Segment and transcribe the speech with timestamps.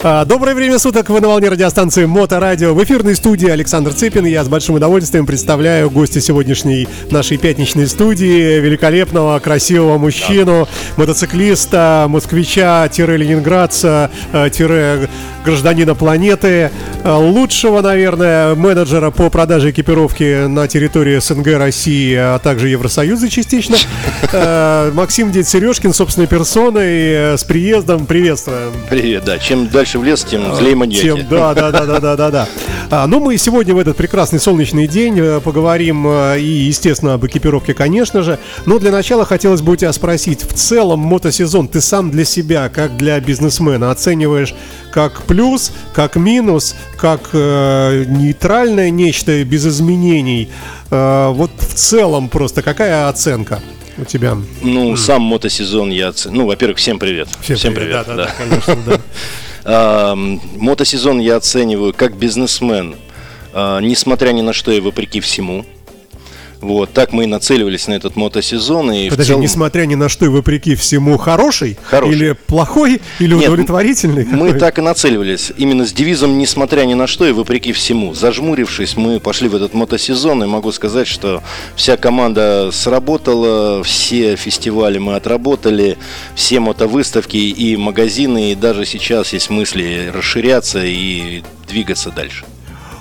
[0.00, 2.72] А, доброе время суток, вы на волне радиостанции Моторадио.
[2.72, 4.26] В эфирной студии Александр Цыпин.
[4.26, 8.60] Я с большим удовольствием представляю гостя сегодняшней нашей пятничной студии.
[8.60, 15.06] Великолепного, красивого мужчину, мотоциклиста, москвича-ленинградца, э,
[15.44, 16.70] гражданина планеты,
[17.02, 23.76] э, лучшего, наверное, менеджера по продаже экипировки на территории СНГ, России, а также Евросоюза частично.
[24.32, 28.06] Э, Максим Дед Сережкин, собственной персоной, с приездом.
[28.06, 28.72] Приветствуем.
[28.88, 29.38] Привет, да.
[29.38, 31.02] Чем дальше дальше в лес, тем злее маньяки.
[31.02, 32.48] Тем, да, да, да, да, да, да, да.
[32.90, 37.26] А, ну, мы сегодня в этот прекрасный солнечный день э, поговорим э, и, естественно, об
[37.26, 38.38] экипировке, конечно же.
[38.64, 42.68] Но для начала хотелось бы у тебя спросить, в целом мотосезон ты сам для себя,
[42.68, 44.54] как для бизнесмена, оцениваешь
[44.90, 50.48] как плюс, как минус, как э, нейтральное нечто без изменений?
[50.90, 53.60] Э, вот в целом просто какая оценка?
[53.98, 54.38] у тебя?
[54.62, 56.12] Ну, сам мотосезон я...
[56.26, 57.28] Ну, во-первых, всем привет.
[57.40, 58.06] Всем, всем привет, привет.
[58.06, 58.28] Да, да, да.
[58.28, 59.00] да, конечно, да.
[59.68, 62.96] Мотосезон я оцениваю как бизнесмен,
[63.52, 65.66] а, несмотря ни на что и вопреки всему.
[66.60, 68.90] Вот, так мы и нацеливались на этот мотосезон.
[68.90, 69.42] И Подожди, целом...
[69.42, 71.78] несмотря ни на что и вопреки всему, хороший?
[71.84, 72.14] хороший.
[72.14, 73.00] Или плохой?
[73.20, 74.24] Или Нет, удовлетворительный?
[74.24, 74.60] Мы какой?
[74.60, 75.52] так и нацеливались.
[75.56, 78.14] Именно с девизом «несмотря ни на что и вопреки всему».
[78.14, 81.42] Зажмурившись, мы пошли в этот мотосезон, и могу сказать, что
[81.76, 85.96] вся команда сработала, все фестивали мы отработали,
[86.34, 92.44] все мотовыставки и магазины, и даже сейчас есть мысли расширяться и двигаться дальше.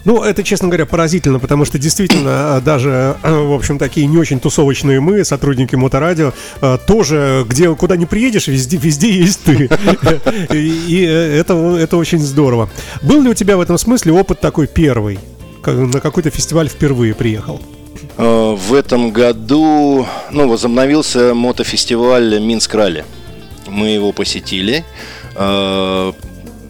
[0.08, 4.18] Ну, это, честно говоря, поразительно, потому что действительно а, даже, а, в общем, такие не
[4.18, 9.70] очень тусовочные мы, сотрудники Моторадио, а, тоже, где куда не приедешь, везде, везде есть ты.
[10.54, 12.70] И это, это очень здорово.
[13.02, 15.20] Был ли у тебя в этом смысле опыт такой первый?
[15.66, 17.62] На какой-то фестиваль впервые приехал?
[18.16, 23.04] В этом году ну, возобновился мотофестиваль Минск-Ралли.
[23.68, 24.86] Мы его посетили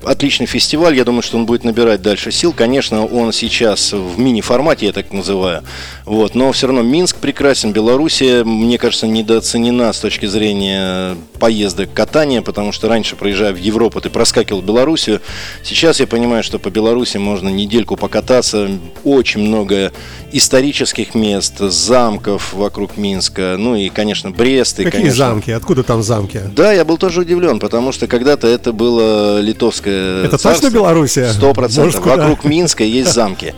[0.08, 0.96] отличный фестиваль.
[0.96, 2.54] Я думаю, что он будет набирать дальше сил.
[2.54, 5.64] Конечно, он сейчас в мини-формате, я так называю.
[6.06, 6.36] Вот.
[6.36, 7.74] Но все равно Минск прекрасен.
[7.74, 14.02] Белоруссия, мне кажется, недооценена с точки зрения поездок катания, потому что раньше, проезжая в Европу,
[14.02, 15.22] ты проскакивал Белоруссию.
[15.64, 18.70] Сейчас я понимаю, что по Беларуси можно недельку покататься.
[19.04, 19.92] Очень много
[20.32, 23.56] исторических мест, замков вокруг Минска.
[23.58, 24.80] Ну и, конечно, Брест.
[24.80, 25.18] И, Какие конечно...
[25.18, 25.52] замки?
[25.52, 26.40] Откуда там замки?
[26.56, 31.32] Да, я был тоже удивлен, потому что когда-то это было литовское это точно Белоруссия?
[31.32, 32.06] Сто процентов.
[32.06, 33.54] Вокруг Минска есть замки.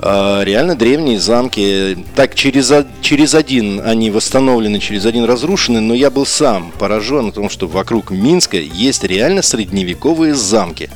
[0.00, 1.98] А, реально древние замки.
[2.14, 7.32] Так, через, через один они восстановлены, через один разрушены, но я был сам поражен о
[7.32, 10.90] том, что вокруг Минска есть реально средневековые замки.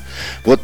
[0.44, 0.60] Вот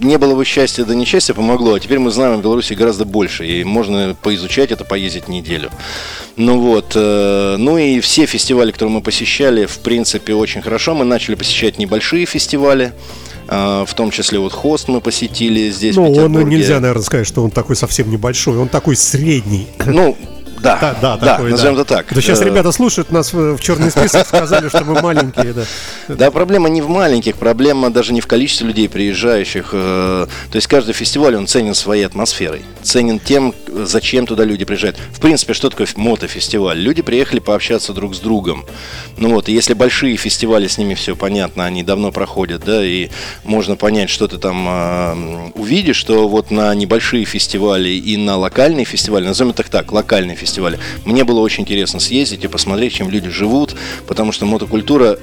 [0.00, 3.46] не было бы счастья, да несчастья помогло, а теперь мы знаем о Беларуси гораздо больше,
[3.46, 5.70] и можно поизучать это, поездить неделю.
[6.36, 10.94] Ну вот, э, ну и все фестивали, которые мы посещали, в принципе, очень хорошо.
[10.94, 12.92] Мы начали посещать небольшие фестивали,
[13.48, 15.96] в том числе вот хост мы посетили здесь.
[15.96, 19.66] Ну, он нельзя, наверное, сказать, что он такой совсем небольшой, он такой средний.
[19.86, 20.16] Ну,
[20.60, 21.82] да, да, да, да такой, назовем да.
[21.82, 22.06] это так.
[22.14, 25.64] Да сейчас э, ребята слушают нас в черный список, сказали, что мы маленькие, да.
[26.08, 29.70] Да, проблема не в маленьких, проблема даже не в количестве людей приезжающих.
[29.72, 33.54] Э, то есть каждый фестиваль, он ценен своей атмосферой, ценен тем,
[33.84, 34.96] зачем туда люди приезжают.
[35.12, 36.78] В принципе, что такое мотофестиваль?
[36.78, 38.64] Люди приехали пообщаться друг с другом.
[39.16, 43.08] Ну вот, и если большие фестивали, с ними все понятно, они давно проходят, да, и
[43.44, 48.84] можно понять, что ты там э, увидишь, что вот на небольшие фестивали и на локальные
[48.84, 50.78] фестивали, назовем это так, локальные фестивали, фестиваля.
[51.04, 53.76] Мне было очень интересно съездить и посмотреть, чем люди живут,
[54.06, 55.18] потому что мотокультура,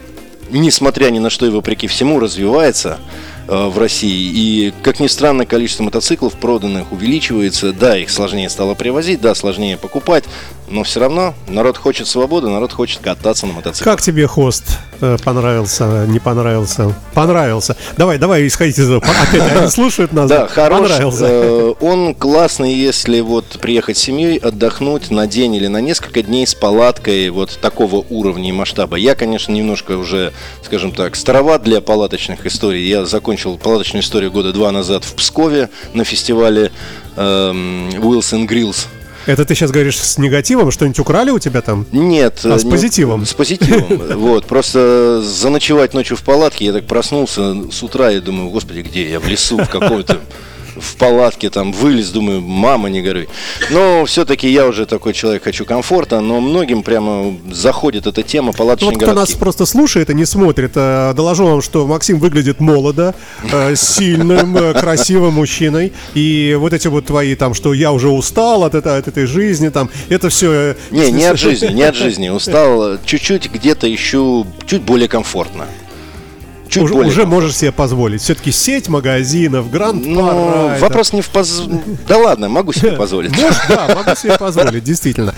[0.49, 2.99] несмотря ни на что и вопреки всему, развивается.
[3.47, 4.31] Э, в России.
[4.33, 7.73] И, как ни странно, количество мотоциклов проданных увеличивается.
[7.73, 10.23] Да, их сложнее стало привозить, да, сложнее покупать,
[10.67, 13.91] но все равно народ хочет свободы, народ хочет кататься на мотоцикле.
[13.91, 14.79] Как тебе хост
[15.23, 16.93] понравился, не понравился?
[17.13, 17.75] Понравился.
[17.97, 19.03] Давай, давай, исходите из этого.
[19.23, 20.29] Опять они слушают нас.
[20.29, 20.81] Да, хорош.
[20.81, 21.25] Понравился.
[21.27, 26.45] Э, он классный, если вот приехать с семьей, отдохнуть на день или на несколько дней
[26.45, 28.97] с палаткой вот такого уровня и масштаба.
[28.97, 32.87] Я, конечно, немножко уже, скажем так, староват для палаточных историй.
[32.87, 36.71] Я закончил палаточную историю года два назад в Пскове на фестивале
[37.15, 38.87] эм, Wilson Grills.
[39.25, 40.71] Это ты сейчас говоришь с негативом?
[40.71, 41.85] Что-нибудь украли у тебя там?
[41.91, 42.41] Нет.
[42.43, 43.25] А с не, позитивом?
[43.25, 43.85] С позитивом.
[44.25, 44.45] Вот.
[44.45, 49.19] Просто заночевать ночью в палатке, я так проснулся с утра и думаю, господи, где я?
[49.19, 50.19] В лесу, в какой-то
[50.75, 53.27] в палатке, там вылез, думаю, мама, не горюй.
[53.69, 58.93] Но все-таки я уже такой человек, хочу комфорта, но многим прямо заходит эта тема палаточной
[58.93, 62.59] ну, вот кто нас просто слушает и не смотрит, э, доложу вам, что Максим выглядит
[62.59, 63.15] молодо,
[63.51, 68.63] э, сильным, э, красивым мужчиной, и вот эти вот твои там, что я уже устал
[68.63, 70.75] от, это, от этой жизни, там, это все...
[70.91, 75.67] Не, не от жизни, не от жизни, устал, чуть-чуть где-то ищу, чуть более комфортно.
[76.69, 78.21] Чуть уже, более уже можешь себе позволить.
[78.21, 81.63] Все-таки сеть магазинов, гранд Ну, вопрос не в поз...
[82.07, 83.31] Да ладно, могу себе позволить.
[83.37, 85.33] Может, да, могу себе позволить, действительно.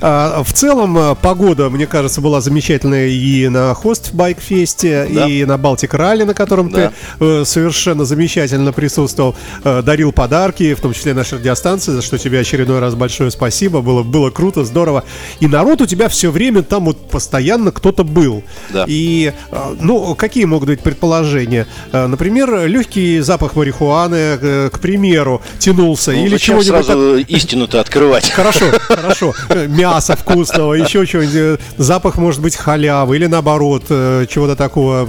[0.00, 5.26] А, в целом, а, погода, мне кажется, была замечательная и на Хост Байк Фесте, Да.
[5.26, 9.34] и на Балтик Ралли, на котором ты э, совершенно замечательно присутствовал.
[9.64, 13.80] Э, Дарил подарки, в том числе нашей радиостанции, за что тебе очередной раз большое спасибо.
[13.80, 15.04] Было, было круто, здорово.
[15.40, 18.42] И народ у тебя все время там вот постоянно кто-то был.
[18.70, 18.84] Да.
[18.86, 21.66] И, э, ну, какие могут быть предположения?
[21.92, 26.12] Э, Например, легкий запах марихуаны, э, к примеру, тянулся.
[26.12, 28.30] Ну, или чего-нибудь так- сразу истину-то открывать?
[28.38, 29.34] Хорошо, хорошо.
[29.48, 31.60] Э, Мясо вкусного, еще чего-нибудь.
[31.76, 35.08] Запах может быть халявы или наоборот чего-то такого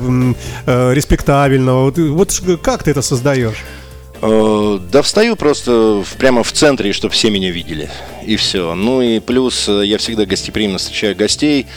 [0.65, 1.91] респектабельного.
[1.91, 3.63] Вот, как ты это создаешь?
[4.21, 7.89] Да встаю просто прямо в центре, чтобы все меня видели.
[8.25, 8.75] И все.
[8.75, 11.67] Ну и плюс я всегда гостеприимно встречаю гостей.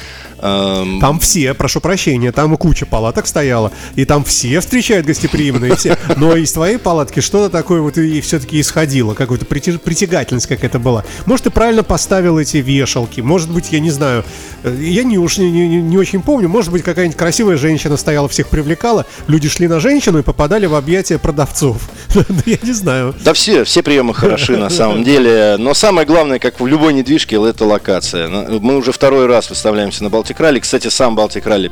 [0.42, 5.76] Эм, Там все, прошу прощения, там куча палаток стояла, и там все встречают гостеприимно, и
[5.76, 5.96] все.
[6.16, 11.04] Но из твоей палатки что-то такое вот и все-таки исходило, прити- притягательность какая-то была.
[11.26, 14.24] Может, ты правильно поставил эти вешалки, может быть, я не знаю,
[14.64, 18.28] э, я не уж не, не- не очень помню, может быть, какая-нибудь красивая женщина стояла,
[18.28, 21.88] всех привлекала, люди шли на женщину и попадали в объятия продавцов.
[22.46, 23.14] Я не знаю.
[23.24, 25.56] Да все, все приемы хороши на самом деле.
[25.58, 28.28] Но самое главное, как в любой недвижке, это локация.
[28.28, 30.60] Мы уже второй раз выставляемся на Балтик Ралли.
[30.60, 31.70] Кстати, сам Балтик Ралли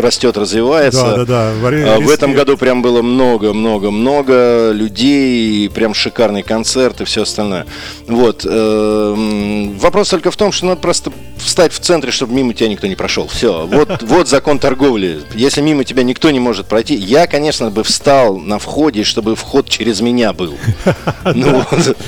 [0.00, 1.02] растет, развивается.
[1.02, 1.52] Да, да, да.
[1.62, 7.66] вари- А, В этом году прям было много-много-много людей, прям шикарный концерт и все остальное.
[8.06, 8.44] Вот.
[8.48, 12.86] эм, Вопрос только в том, что надо просто встать в центре, чтобы мимо тебя никто
[12.86, 13.26] не прошел.
[13.28, 13.66] Все.
[13.66, 15.20] Вот, вот закон торговли.
[15.34, 19.68] Если мимо тебя никто не может пройти, я, конечно, бы встал на входе, чтобы вход
[19.68, 20.54] через меня был.
[21.34, 21.64] Ну.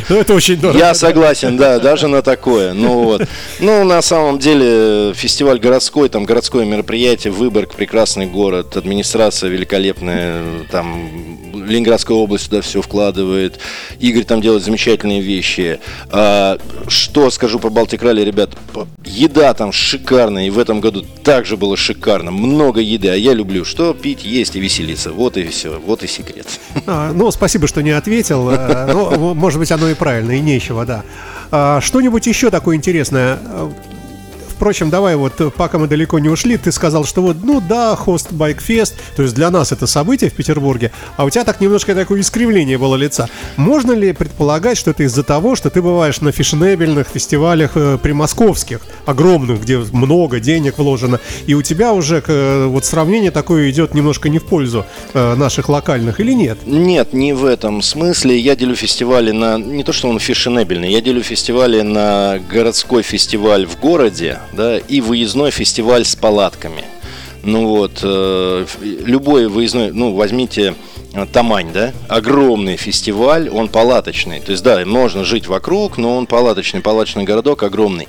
[0.08, 0.78] Ну, это очень дорого.
[0.78, 2.72] Я согласен, да, даже на такое.
[2.74, 3.22] Ну вот.
[3.60, 11.10] Ну, на самом деле, фестиваль городской, там городское мероприятие, Выборг, прекрасный город, администрация великолепная, там
[11.54, 13.58] Ленинградская область туда все вкладывает.
[14.00, 15.80] Игорь там делает замечательные вещи.
[16.10, 18.50] А, что скажу по Балтик Ралли, ребят,
[19.04, 22.30] еда там шикарная, и в этом году также было шикарно.
[22.30, 25.12] Много еды, а я люблю что пить, есть и веселиться.
[25.12, 26.46] Вот и все, вот и секрет.
[26.86, 28.48] А, ну, спасибо, что не ответил.
[28.50, 31.02] А, Ну, может быть, оно и правильно, и нечего, да.
[31.50, 33.38] А, что-нибудь еще такое интересное?
[34.54, 37.96] Впрочем, давай вот, э, пока мы далеко не ушли, ты сказал, что вот, ну да,
[37.96, 41.94] хост Байкфест, то есть для нас это событие в Петербурге, а у тебя так немножко
[41.94, 43.28] такое искривление было лица.
[43.56, 48.80] Можно ли предполагать, что это из-за того, что ты бываешь на фешенебельных фестивалях э, примосковских,
[49.06, 54.28] огромных, где много денег вложено, и у тебя уже э, вот сравнение такое идет немножко
[54.28, 56.58] не в пользу э, наших локальных или нет?
[56.64, 58.38] Нет, не в этом смысле.
[58.38, 59.58] Я делю фестивали на...
[59.58, 60.90] Не то, что он фешенебельный.
[60.90, 66.84] Я делю фестивали на городской фестиваль в городе, да, и выездной фестиваль с палатками.
[67.44, 69.92] Ну вот, э, любой выездной...
[69.92, 70.74] Ну, возьмите
[71.12, 74.40] э, Тамань, да, огромный фестиваль, он палаточный.
[74.40, 78.08] То есть, да, можно жить вокруг, но он палаточный, палаточный городок огромный.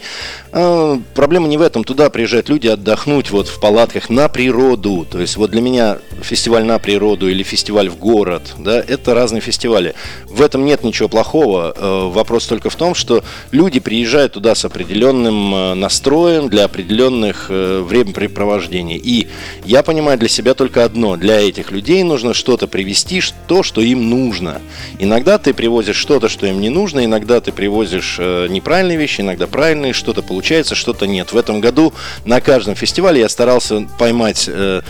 [0.54, 1.84] А, проблема не в этом.
[1.84, 5.06] Туда приезжают люди отдохнуть вот в палатках на природу.
[5.10, 9.42] То есть, вот для меня фестиваль на природу или фестиваль в город, да, это разные
[9.42, 9.96] фестивали.
[10.30, 11.74] В этом нет ничего плохого.
[11.76, 13.22] Э, Вопрос только в том, что
[13.52, 18.96] люди приезжают туда с определенным настроем для определенных времяпрепровождений.
[18.96, 19.25] И
[19.64, 21.16] я понимаю для себя только одно.
[21.18, 24.62] Для этих людей нужно что-то привезти, ш- то, что им нужно.
[25.00, 29.48] Иногда ты привозишь что-то, что им не нужно, иногда ты привозишь э, неправильные вещи, иногда
[29.48, 31.32] правильные, что-то получается, что-то нет.
[31.34, 31.94] В этом году
[32.26, 34.82] на каждом фестивале я старался поймать э,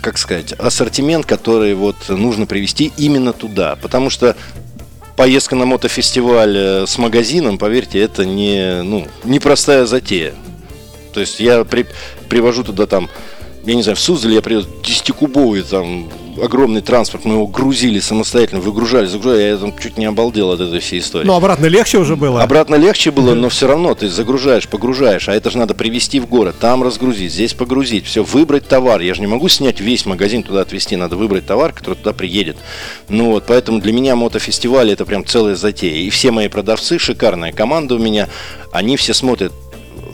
[0.00, 3.76] как сказать, ассортимент, который вот нужно привести именно туда.
[3.80, 4.36] Потому что
[5.16, 10.34] поездка на мотофестиваль э, с магазином, поверьте, это не, ну, непростая затея.
[11.18, 11.84] То есть я при-
[12.28, 13.10] привожу туда там,
[13.64, 16.08] я не знаю, в Суздаль я привез 10-кубовый там
[16.40, 20.78] огромный транспорт, мы его грузили самостоятельно, выгружали, загружали, я там чуть не обалдел от этой
[20.78, 21.26] всей истории.
[21.26, 22.40] Ну, обратно легче уже было.
[22.40, 26.28] Обратно легче было, но все равно ты загружаешь, погружаешь, а это же надо привезти в
[26.28, 29.00] город, там разгрузить, здесь погрузить, все, выбрать товар.
[29.00, 32.56] Я же не могу снять весь магазин туда отвезти, надо выбрать товар, который туда приедет.
[33.08, 35.96] Ну вот, поэтому для меня мотофестиваль это прям целая затея.
[35.96, 38.28] И все мои продавцы, шикарная команда у меня,
[38.70, 39.52] они все смотрят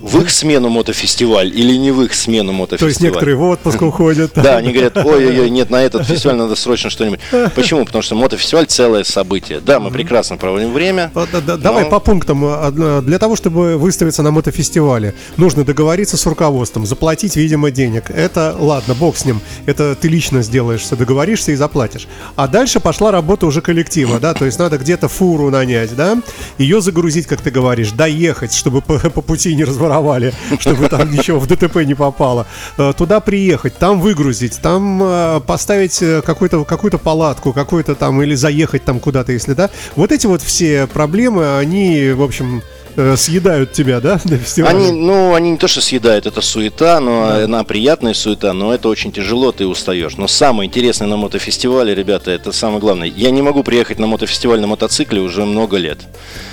[0.04, 2.90] в их смену мотофестиваль или не в их смену То мотофестиваль.
[2.90, 4.32] есть некоторые в отпуск уходят.
[4.34, 7.20] Да, они говорят, ой-ой-ой, нет, на этот фестиваль надо срочно что-нибудь.
[7.54, 7.86] Почему?
[7.86, 9.60] Потому что мотофестиваль целое событие.
[9.60, 11.10] Да, мы прекрасно проводим время.
[11.14, 12.44] Да, Давай по пунктам.
[12.44, 18.10] А, Для того, чтобы выставиться на мотофестивале, нужно договориться с руководством, заплатить, видимо, денег.
[18.10, 19.40] Это, ладно, бог с ним.
[19.64, 22.08] Это ты лично сделаешь, что договоришься и заплатишь.
[22.36, 26.18] А дальше пошла работа уже коллектива, да, то есть надо где-то фуру нанять, да,
[26.58, 31.10] ее загрузить, как ты говоришь, доехать, чтобы по, по пути не разворовать зашифровали, чтобы там
[31.10, 32.46] ничего в ДТП не попало.
[32.78, 38.84] Э, туда приехать, там выгрузить, там э, поставить какую-то какую-то палатку, какую-то там или заехать
[38.84, 39.70] там куда-то, если да.
[39.96, 42.62] Вот эти вот все проблемы, они, в общем,
[42.96, 44.20] э, съедают тебя, да?
[44.64, 47.44] Они, ну, они не то, что съедают, это суета, но да.
[47.44, 50.16] она приятная суета, но это очень тяжело, ты устаешь.
[50.16, 53.08] Но самое интересное на мотофестивале, ребята, это самое главное.
[53.08, 55.98] Я не могу приехать на мотофестиваль на мотоцикле уже много лет.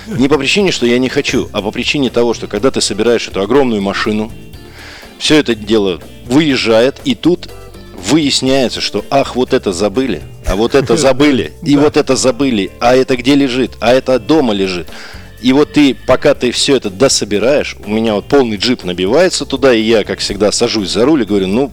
[0.06, 3.28] Не по причине, что я не хочу, а по причине того, что когда ты собираешь
[3.28, 4.30] эту огромную машину,
[5.18, 7.48] все это дело выезжает, и тут
[8.10, 12.96] выясняется, что ах, вот это забыли, а вот это забыли, и вот это забыли, а
[12.96, 14.88] это где лежит, а это дома лежит.
[15.42, 19.74] И вот ты, пока ты все это дособираешь, у меня вот полный джип набивается туда,
[19.74, 21.72] и я, как всегда, сажусь за руль и говорю, ну,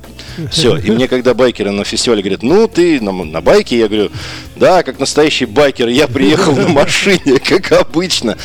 [0.51, 0.77] все.
[0.77, 4.11] И мне, когда байкеры на фестивале говорят, ну, ты на, на байке, я говорю,
[4.55, 8.37] да, как настоящий байкер, я приехал на машине, как обычно.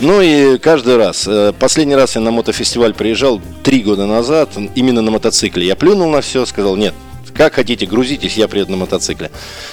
[0.00, 1.26] Ну и каждый раз.
[1.28, 5.66] Э, последний раз я на мотофестиваль приезжал три года назад, именно на мотоцикле.
[5.66, 6.94] Я плюнул на все, сказал, нет,
[7.40, 9.30] как хотите, грузитесь, я приеду на мотоцикле.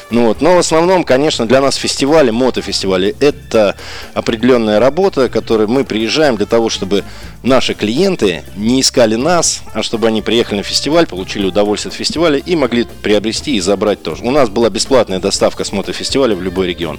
[0.09, 0.39] Ну вот.
[0.39, 3.75] Но в основном, конечно, для нас фестивали, мотофестивали, это
[4.13, 7.03] определенная работа, которой мы приезжаем для того, чтобы
[7.43, 12.37] наши клиенты не искали нас, а чтобы они приехали на фестиваль, получили удовольствие от фестиваля
[12.37, 14.23] и могли приобрести и забрать тоже.
[14.23, 16.97] У нас была бесплатная доставка с мотофестиваля в любой регион.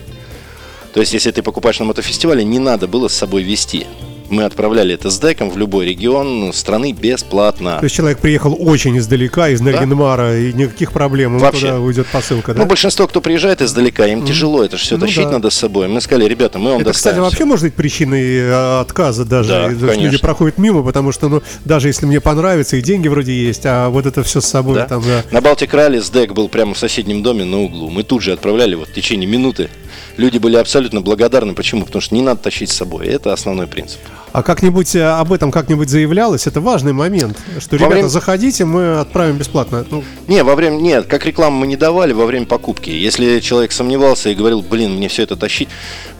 [0.93, 3.87] То есть, если ты покупаешь на мотофестивале, не надо было с собой вести
[4.31, 7.79] мы отправляли это с деком в любой регион страны бесплатно.
[7.79, 10.39] То есть человек приехал очень издалека, из Нарьинмара, да?
[10.39, 11.67] и никаких проблем, Вообще.
[11.67, 12.61] туда уйдет посылка, да?
[12.61, 14.27] Ну, большинство, кто приезжает издалека, им mm.
[14.27, 15.33] тяжело это все ну, тащить да.
[15.33, 15.89] надо с собой.
[15.89, 17.17] Мы сказали, ребята, мы вам это, доставим.
[17.17, 19.49] кстати, вообще может быть причиной э, отказа даже.
[19.49, 20.01] Да, конечно.
[20.01, 23.89] Люди проходят мимо, потому что, ну, даже если мне понравится, и деньги вроде есть, а
[23.89, 24.87] вот это все с собой да.
[24.87, 25.25] там, да.
[25.31, 27.91] На Балтик Ралли с дек был прямо в соседнем доме на углу.
[27.91, 29.71] Мы тут же отправляли вот в течение минуты.
[30.17, 31.55] Люди были абсолютно благодарны.
[31.55, 31.85] Почему?
[31.85, 33.07] Потому что не надо тащить с собой.
[33.07, 34.01] Это основной принцип.
[34.33, 36.47] А как-нибудь э, об этом как-нибудь заявлялось?
[36.47, 38.09] Это важный момент, что во ребята, время...
[38.09, 39.87] заходите, мы отправим бесплатно.
[39.91, 40.05] Ну...
[40.27, 42.91] Не, во время нет, как рекламу мы не давали во время покупки.
[42.91, 45.69] Если человек сомневался и говорил, блин, мне все это тащить,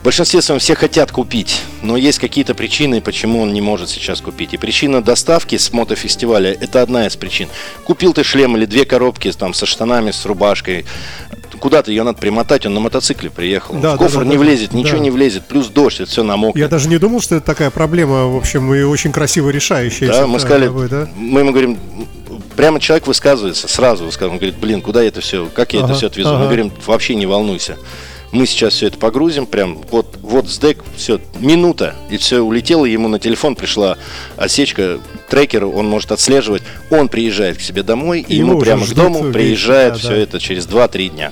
[0.01, 4.21] в большинстве своем все хотят купить, но есть какие-то причины, почему он не может сейчас
[4.21, 4.53] купить.
[4.53, 7.49] И причина доставки с мотофестиваля– это одна из причин.
[7.83, 10.85] Купил ты шлем или две коробки там со штанами, с рубашкой,
[11.59, 13.75] куда-то ее надо примотать, он на мотоцикле приехал.
[13.75, 16.61] Да, в кофр да, не влезет, ничего не влезет, плюс дождь, это все намокнет.
[16.61, 20.21] Я даже не думал, что это такая проблема, в общем, и очень красиво решающаяся.
[20.21, 21.07] Да, мы сказали, тобой, да?
[21.15, 21.77] мы ему говорим,
[22.55, 25.89] прямо человек высказывается, сразу высказывает, он говорит, блин, куда я это все, как я ага,
[25.89, 26.29] это все отвезу?
[26.29, 26.39] Ага.
[26.39, 27.77] Мы говорим, вообще не волнуйся.
[28.31, 33.07] Мы сейчас все это погрузим, прям вот, вот сдек, все, минута, и все улетело, ему
[33.07, 33.97] на телефон пришла
[34.37, 34.99] осечка,
[35.29, 36.61] трекер, он может отслеживать,
[36.91, 40.17] он приезжает к себе домой, и ему прямо к дому приезжает да, все да.
[40.17, 41.31] это через 2-3 дня.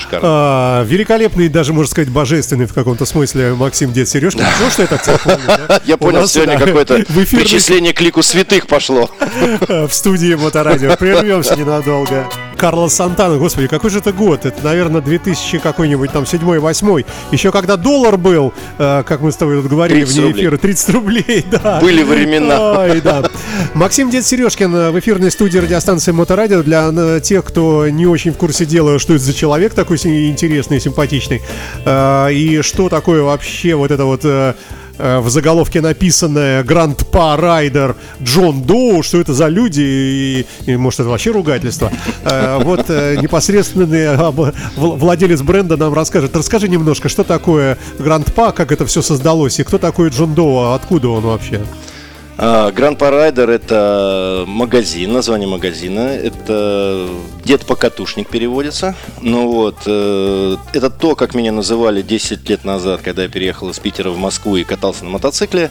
[0.00, 0.28] Шикарно.
[0.28, 4.44] А, великолепный, даже, можно сказать, божественный в каком-то смысле Максим Дед Сережка.
[4.60, 5.80] Ну, что я так тебя помню, да?
[5.84, 9.10] Я понял, сегодня какое-то причисление к лику святых пошло.
[9.68, 10.96] В студии Моторадио.
[10.96, 12.26] Прервемся ненадолго.
[12.60, 14.44] Карлос Сантана, господи, какой же это год?
[14.44, 17.06] Это, наверное, 2000 какой-нибудь там 7-8.
[17.32, 21.46] Еще когда доллар был, э, как мы с тобой тут говорили вне эфира, 30 рублей,
[21.50, 21.80] да.
[21.80, 22.80] Были времена.
[22.80, 23.22] Ой, да.
[23.72, 26.62] Максим Дед Сережкин э, в эфирной студии радиостанции Моторадио.
[26.62, 30.80] Для э, тех, кто не очень в курсе дела, что это за человек такой интересный,
[30.80, 31.42] симпатичный.
[31.84, 34.54] Э, и что такое вообще вот это вот э,
[35.00, 40.76] Э, в заголовке написанное Гранд Па Райдер Джон Доу, что это за люди, и, и
[40.76, 41.90] может это вообще ругательство.
[42.22, 44.16] Э, вот э, непосредственный
[44.76, 46.36] владелец бренда нам расскажет.
[46.36, 50.74] Расскажи немножко, что такое Гранд Па, как это все создалось, и кто такой Джон Доу,
[50.74, 51.62] откуда он вообще?
[52.40, 56.00] Гранд Парайдер это магазин, название магазина.
[56.08, 57.06] Это
[57.44, 58.94] дед покатушник переводится.
[59.20, 63.78] Ну вот, э, это то, как меня называли 10 лет назад, когда я переехал из
[63.78, 65.70] Питера в Москву и катался на мотоцикле.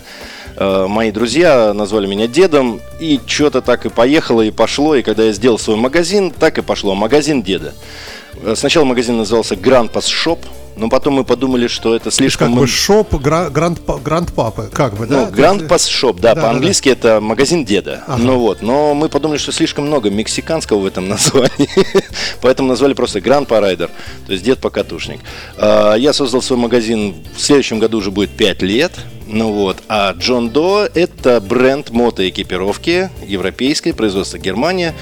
[0.57, 4.93] Э, мои друзья назвали меня дедом, и что-то так и поехало, и пошло.
[4.93, 6.93] И когда я сделал свой магазин, так и пошло.
[6.93, 7.73] Магазин деда.
[8.43, 10.37] Э, сначала магазин назывался Grand Pass Shop,
[10.79, 12.53] но потом мы подумали, что это слишком...
[12.53, 15.25] Как бы шоп гранд, гранд папы, как бы, да?
[15.25, 16.99] Ну, гранд пас шоп, да, да по-английски да, да.
[16.99, 18.03] это магазин деда.
[18.07, 18.23] Ага.
[18.23, 21.69] Ну вот, но мы подумали, что слишком много мексиканского в этом названии,
[22.41, 23.89] поэтому назвали просто Гранд Парайдер,
[24.25, 25.19] то есть дед-покатушник.
[25.57, 28.93] А, я создал свой магазин, в следующем году уже будет 5 лет,
[29.31, 34.95] ну вот, а Джон До это бренд мотоэкипировки, европейской, производство Германия.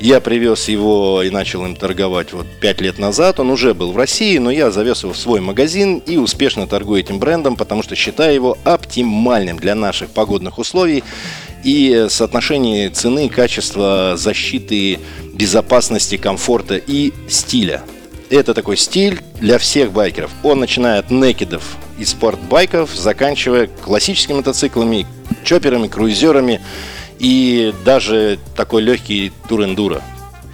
[0.00, 3.40] Я привез его и начал им торговать вот 5 лет назад.
[3.40, 7.00] Он уже был в России, но я завез его в свой магазин и успешно торгую
[7.00, 11.04] этим брендом, потому что считаю его оптимальным для наших погодных условий
[11.62, 14.98] и соотношение цены, качества, защиты,
[15.34, 17.82] безопасности, комфорта и стиля.
[18.30, 20.30] Это такой стиль для всех байкеров.
[20.42, 25.06] Он начинает от некидов и спортбайков, заканчивая классическими мотоциклами,
[25.44, 26.60] чоперами, круизерами
[27.18, 30.02] и даже такой легкий тур-эндуро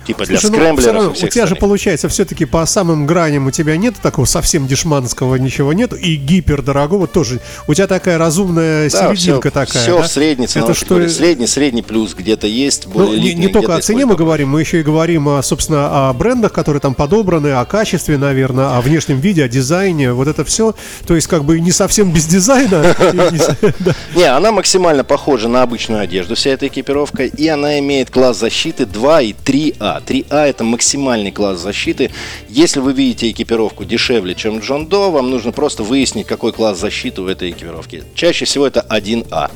[0.06, 0.92] типа для Слушай, скрэмблеров.
[0.92, 1.48] Ну, равно, у тебя остальных.
[1.48, 6.16] же получается все-таки по самым граням у тебя нет такого совсем дешманского ничего нет и
[6.16, 7.40] гипердорогого тоже.
[7.66, 9.82] У тебя такая разумная да, серединка все, такая.
[9.82, 10.02] Все да?
[10.02, 11.08] в средней Это что...
[11.08, 12.86] Средний, средний плюс где-то есть.
[12.92, 16.12] Ну, не, не только о цене мы говорим, мы еще и говорим, о, собственно, о
[16.12, 20.12] брендах, которые там подобраны, о качестве, наверное, о внешнем виде, о дизайне.
[20.12, 20.74] Вот это все.
[21.06, 22.94] То есть как бы не совсем без дизайна.
[24.14, 28.86] Не, она максимально похожа на обычную одежду, вся эта экипировка, и она имеет класс защиты
[28.86, 29.89] 2 и 3А.
[29.98, 32.10] 3А это максимальный класс защиты.
[32.48, 37.22] Если вы видите экипировку дешевле, чем Джон До, вам нужно просто выяснить, какой класс защиты
[37.22, 38.04] у этой экипировки.
[38.14, 39.50] Чаще всего это 1А.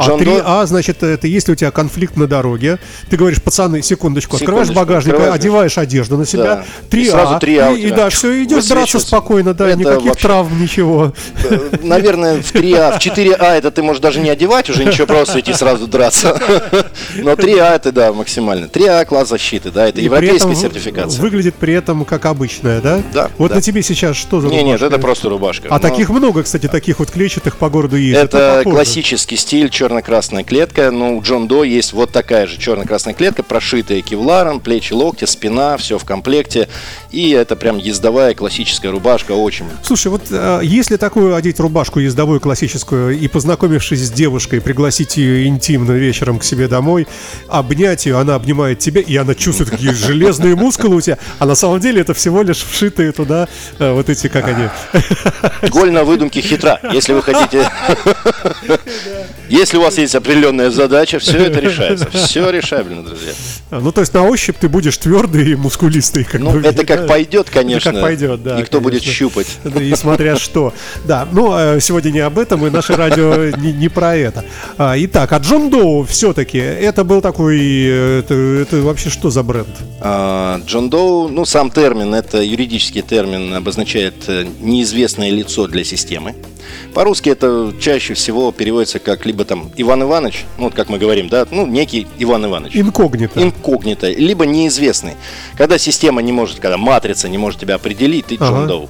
[0.00, 2.78] А 3А, значит, это если у тебя конфликт на дороге,
[3.08, 6.64] ты говоришь, пацаны, секундочку, открываешь багажник, открываешь, одеваешь одежду на себя, да.
[6.90, 10.28] 3А, и, сразу 3А и, и да, все, идешь драться спокойно, да, это никаких вообще...
[10.28, 11.12] травм, ничего.
[11.48, 15.40] Э, наверное, в 3А, в 4А это ты можешь даже не одевать уже ничего, просто
[15.40, 16.40] идти сразу драться.
[17.16, 18.66] Но 3А это, да, максимально.
[18.66, 21.20] 3А класс защиты, да, это и европейская сертификация.
[21.20, 23.02] Выглядит при этом как обычная, да?
[23.12, 23.30] Да.
[23.38, 24.64] Вот на тебе сейчас что за рубашка?
[24.64, 25.68] Нет, нет, это просто рубашка.
[25.70, 28.18] А таких много, кстати, таких вот клетчатых по городу есть.
[28.18, 30.92] Это классический стиль, черный черно-красная клетка.
[30.92, 35.76] Ну, у Джон До есть вот такая же черно-красная клетка, прошитая кевларом, плечи, локти, спина,
[35.78, 36.68] все в комплекте.
[37.10, 39.64] И это прям ездовая классическая рубашка, очень.
[39.82, 45.46] Слушай, вот а, если такую одеть рубашку ездовую классическую и познакомившись с девушкой, пригласить ее
[45.46, 47.08] интимно вечером к себе домой,
[47.48, 51.56] обнять ее, она обнимает тебя, и она чувствует, какие железные мускулы у тебя, а на
[51.56, 53.48] самом деле это всего лишь вшитые туда
[53.80, 54.68] а, вот эти, как они...
[55.68, 57.68] Голь на выдумке хитра, если вы хотите...
[59.50, 62.08] Если у вас есть определенная задача, все это решается.
[62.10, 63.32] Все решаемо, друзья.
[63.70, 66.24] А, ну, то есть на ощупь ты будешь твердый и мускулистый.
[66.24, 67.90] Как ну, бы, это как пойдет, конечно.
[67.90, 68.60] Это как пойдет, да.
[68.60, 68.80] И кто конечно.
[68.80, 69.46] будет щупать.
[69.80, 70.72] И смотря что.
[71.04, 74.44] Да, ну, а, сегодня не об этом, и наше радио не, не про это.
[74.78, 77.58] А, итак, а Джон Доу все-таки, это был такой,
[78.20, 79.68] это, это вообще что за бренд?
[80.00, 86.34] Джон Доу, ну, сам термин, это юридический термин, обозначает э, неизвестное лицо для системы.
[86.94, 91.28] По-русски это чаще всего переводится как либо там Иван Иванович, ну вот как мы говорим,
[91.28, 92.76] да, ну некий Иван Иванович.
[92.76, 93.42] Инкогнито.
[93.42, 95.14] Инкогнито, либо неизвестный.
[95.56, 98.46] Когда система не может, когда матрица не может тебя определить, ты ага.
[98.46, 98.88] Джон Доу.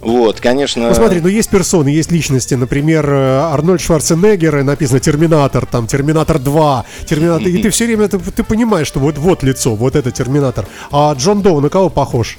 [0.00, 0.88] Вот, конечно.
[0.88, 6.38] Ну смотри, ну есть персоны, есть личности, например, э, Арнольд Шварценеггер, написано Терминатор, там Терминатор
[6.38, 10.10] 2, Терминатор, и ты все время ты, ты понимаешь, что вот вот лицо, вот это
[10.10, 10.66] Терминатор.
[10.90, 12.38] А Джон Доу на кого похож?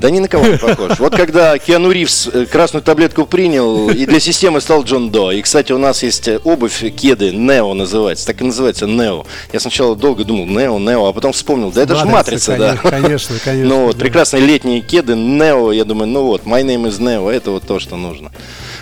[0.00, 0.98] Да ни на кого не похож.
[0.98, 5.32] Вот когда Киану Ривз э, красную таблетку принял, и для системы стал Джон До.
[5.32, 8.26] И, кстати, у нас есть э, обувь, кеды, Нео называется.
[8.26, 9.24] Так и называется, Нео.
[9.52, 12.76] Я сначала долго думал, Нео, Нео, а потом вспомнил, да это же матрица, да.
[12.76, 13.66] Конечно, конечно.
[13.76, 17.50] Ну вот, прекрасные летние кеды, Нео, я думаю, ну вот, My name is Neo, это
[17.50, 18.30] вот то, что нужно.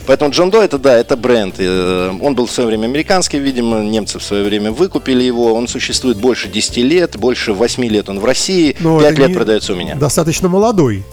[0.06, 1.54] Поэтому Джон До это да, это бренд.
[1.58, 5.54] Э, он был в свое время американский, видимо, немцы в свое время выкупили его.
[5.54, 9.72] Он существует больше 10 лет, больше 8 лет он в России, Но 5 лет продается
[9.72, 9.94] у меня.
[9.94, 11.03] Достаточно молодой.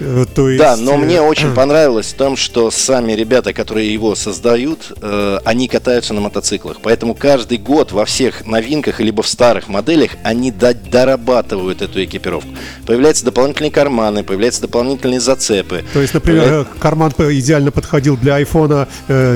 [0.00, 0.62] Э, то есть...
[0.62, 5.38] Да, но мне э, очень понравилось в том, что сами ребята, которые его создают, э,
[5.44, 6.78] они катаются на мотоциклах.
[6.82, 12.50] Поэтому каждый год во всех новинках, либо в старых моделях, они дорабатывают эту экипировку.
[12.86, 15.84] Появляются дополнительные карманы, появляются дополнительные зацепы.
[15.92, 16.66] То есть, например, Появля...
[16.78, 18.86] карман идеально подходил для iPhone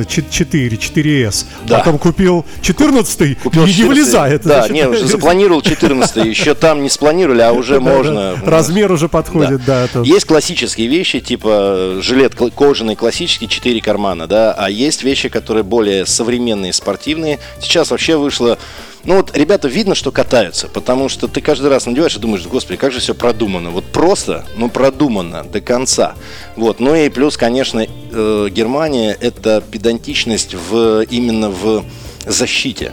[0.07, 1.46] 4, 4S.
[1.66, 1.79] Да.
[1.79, 4.42] Потом купил 14 купил и не влезает.
[4.42, 8.37] Да, не, уже запланировал 14 еще там не спланировали, а уже можно.
[8.44, 9.88] Размер уже подходит, да.
[10.05, 15.65] Есть классические классические вещи, типа жилет кожаный классический, 4 кармана, да, а есть вещи, которые
[15.65, 17.38] более современные, спортивные.
[17.59, 18.59] Сейчас вообще вышло
[19.05, 22.77] ну вот ребята видно, что катаются, потому что ты каждый раз надеваешь и думаешь, господи,
[22.77, 23.71] как же все продумано.
[23.71, 26.15] Вот просто, ну продумано до конца.
[26.55, 26.79] Вот.
[26.79, 31.85] Ну и плюс, конечно, э, Германия это педантичность в, именно в
[32.27, 32.93] защите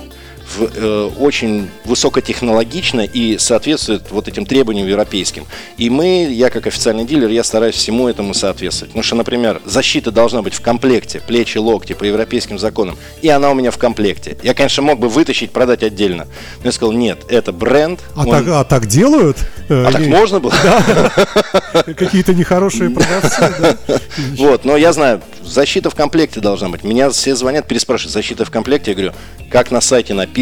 [0.57, 5.45] в, э, очень высокотехнологично и соответствует вот этим требованиям европейским.
[5.77, 8.91] И мы, я как официальный дилер, я стараюсь всему этому соответствовать.
[8.91, 13.51] Потому что, например, защита должна быть в комплекте, плечи, локти по европейским законам, и она
[13.51, 14.37] у меня в комплекте.
[14.43, 16.27] Я, конечно, мог бы вытащить, продать отдельно.
[16.59, 17.99] Но я сказал, нет, это бренд.
[18.15, 18.29] А, он...
[18.29, 19.37] так, а так делают?
[19.69, 20.53] Э, а так можно было?
[21.85, 23.77] Какие-то нехорошие продавцы.
[24.37, 26.83] Вот, но я знаю, защита в комплекте должна быть.
[26.83, 28.91] Меня все звонят, переспрашивают, защита в комплекте?
[28.91, 29.13] Я говорю,
[29.49, 30.38] как на сайте написано,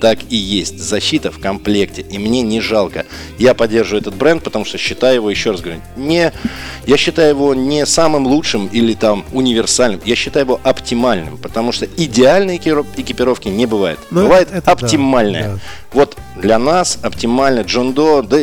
[0.00, 0.78] так и есть.
[0.78, 2.02] Защита в комплекте.
[2.02, 3.06] И мне не жалко.
[3.38, 6.32] Я поддерживаю этот бренд, потому что считаю его, еще раз говорю, не,
[6.86, 10.00] я считаю его не самым лучшим или там универсальным.
[10.04, 13.98] Я считаю его оптимальным, потому что идеальной экипировки не бывает.
[14.10, 15.42] Но ну, бывает оптимальная.
[15.42, 15.60] Да, да.
[15.92, 18.38] Вот для нас оптимально Джон До, да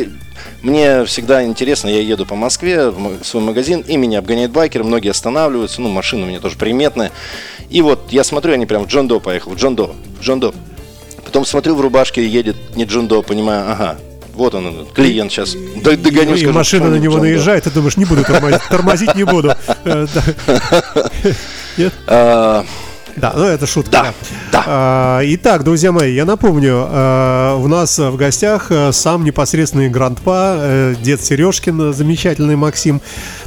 [0.62, 5.10] мне всегда интересно, я еду по Москве в свой магазин, и меня обгоняют байкеры, многие
[5.10, 7.12] останавливаются, ну, машины у меня тоже приметные.
[7.68, 10.40] И вот я смотрю, они прям в Джон До поехал, в Джон До, в Джон
[10.40, 10.54] До.
[11.34, 13.98] Потом смотрю, в рубашке едет не Джон До, понимаю, ага,
[14.34, 15.56] вот он, клиент сейчас.
[15.82, 19.24] Догоню, и, скажу, и машина на него наезжает, ты думаешь, не буду тормозить, тормозить не
[19.24, 19.52] буду.
[23.16, 23.90] Э, да, ну это шутка.
[23.90, 24.14] Да,
[24.52, 24.64] да.
[24.66, 30.54] А, итак, друзья мои, я напомню, а, у нас в гостях а, сам непосредственный грандпа,
[30.56, 33.00] а, дед Сережкин, замечательный Максим.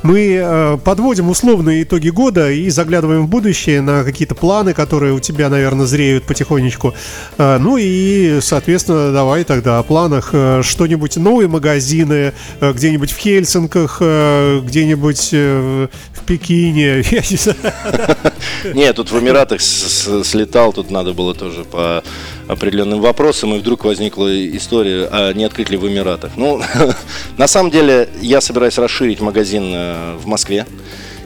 [0.03, 5.49] Мы подводим условные итоги года и заглядываем в будущее на какие-то планы, которые у тебя,
[5.49, 6.93] наверное, зреют потихонечку.
[7.37, 10.33] Ну и, соответственно, давай тогда о планах.
[10.61, 17.03] Что-нибудь, новые магазины, где-нибудь в Хельсинках, где-нибудь а, в Пекине.
[18.73, 22.03] Нет, тут в Эмиратах Штатах слетал, тут надо было тоже по
[22.47, 26.31] определенным вопросам, и вдруг возникла история, а не открыть ли в Эмиратах.
[26.35, 26.61] Ну,
[27.37, 30.65] на самом деле, я собираюсь расширить магазин э, в Москве.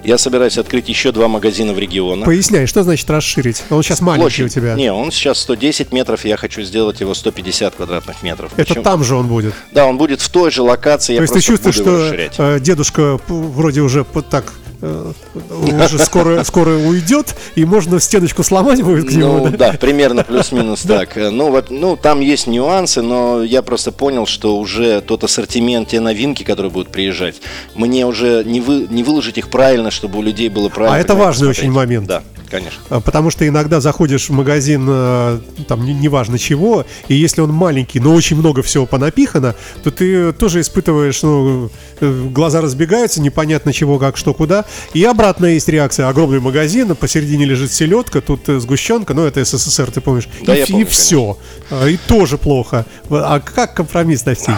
[0.04, 2.26] Я собираюсь открыть еще два магазина в регионах.
[2.26, 3.63] Поясняй, что значит расширить?
[3.70, 4.46] Он сейчас маленький Площадь.
[4.46, 4.74] у тебя.
[4.74, 8.52] Не, он сейчас 110 метров, я хочу сделать его 150 квадратных метров.
[8.58, 8.84] Это Почему?
[8.84, 9.54] там же он будет?
[9.72, 11.17] Да, он будет в той же локации.
[11.17, 17.36] То есть ты чувствуешь, что э, дедушка вроде уже так Э, уже скоро, скоро уйдет,
[17.56, 19.46] и можно стеночку сломать будет к нему.
[19.46, 21.15] Ну да, да примерно плюс-минус так.
[21.15, 26.00] Ну, вот, ну, там есть нюансы, но я просто понял, что уже тот ассортимент, те
[26.00, 27.36] новинки, которые будут приезжать,
[27.76, 30.98] мне уже не, вы, не выложить их правильно, чтобы у людей было правильно.
[30.98, 32.08] А это важный очень момент.
[32.08, 32.82] Да конечно.
[32.90, 38.00] А, потому что иногда заходишь в магазин, э, там, неважно чего, и если он маленький,
[38.00, 43.98] но очень много всего понапихано, то ты тоже испытываешь, ну, э, глаза разбегаются, непонятно чего,
[43.98, 44.66] как, что, куда.
[44.94, 46.10] И обратно есть реакция.
[46.10, 50.28] Огромный магазин, посередине лежит селедка, тут э, сгущенка, ну, это СССР, ты помнишь.
[50.46, 51.38] Да, и, я помню, и все.
[51.70, 51.88] Конечно.
[51.88, 52.86] И тоже плохо.
[53.10, 54.56] А как компромисс достичь?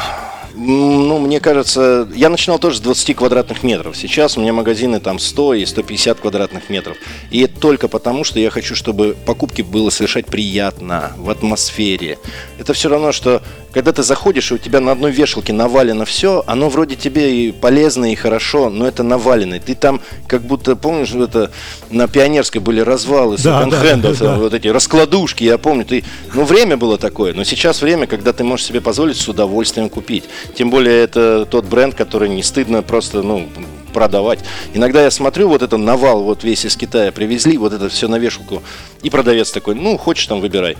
[0.55, 3.97] Ну, мне кажется, я начинал тоже с 20 квадратных метров.
[3.97, 6.97] Сейчас у меня магазины там 100 и 150 квадратных метров.
[7.31, 12.19] И это только потому, что я хочу, чтобы покупки было совершать приятно, в атмосфере.
[12.59, 13.41] Это все равно, что
[13.73, 17.51] когда ты заходишь, и у тебя на одной вешалке навалено все, оно вроде тебе и
[17.51, 19.59] полезно, и хорошо, но это навалено.
[19.59, 21.51] Ты там как будто, помнишь, это
[21.89, 25.85] на Пионерской были развалы да, секонд-хендов, да, да, вот эти раскладушки, я помню.
[25.85, 29.89] Ты, ну, время было такое, но сейчас время, когда ты можешь себе позволить с удовольствием
[29.89, 30.25] купить.
[30.55, 33.47] Тем более это тот бренд, который не стыдно просто, ну,
[33.93, 34.39] продавать.
[34.73, 38.17] Иногда я смотрю, вот это навал, вот весь из Китая привезли, вот это все на
[38.17, 38.61] вешалку,
[39.03, 40.75] и продавец такой, ну, хочешь там, выбирай.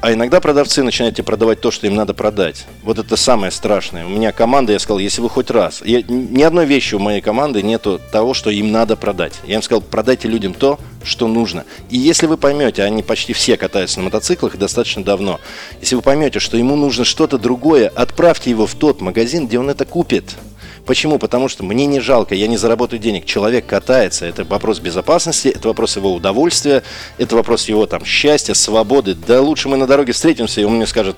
[0.00, 2.66] А иногда продавцы начинают тебе продавать то, что им надо продать.
[2.82, 4.04] Вот это самое страшное.
[4.04, 5.80] У меня команда, я сказал, если вы хоть раз...
[5.84, 9.32] Я, ни одной вещи у моей команды нету того, что им надо продать.
[9.46, 11.64] Я им сказал, продайте людям то, что нужно.
[11.88, 15.40] И если вы поймете, они почти все катаются на мотоциклах достаточно давно,
[15.80, 19.70] если вы поймете, что ему нужно что-то другое, отправьте его в тот магазин, где он
[19.70, 20.36] это купит.
[20.86, 21.18] Почему?
[21.18, 23.26] Потому что мне не жалко, я не заработаю денег.
[23.26, 26.84] Человек катается, это вопрос безопасности, это вопрос его удовольствия,
[27.18, 29.14] это вопрос его там счастья, свободы.
[29.14, 31.16] Да лучше мы на дороге встретимся, и он мне скажет,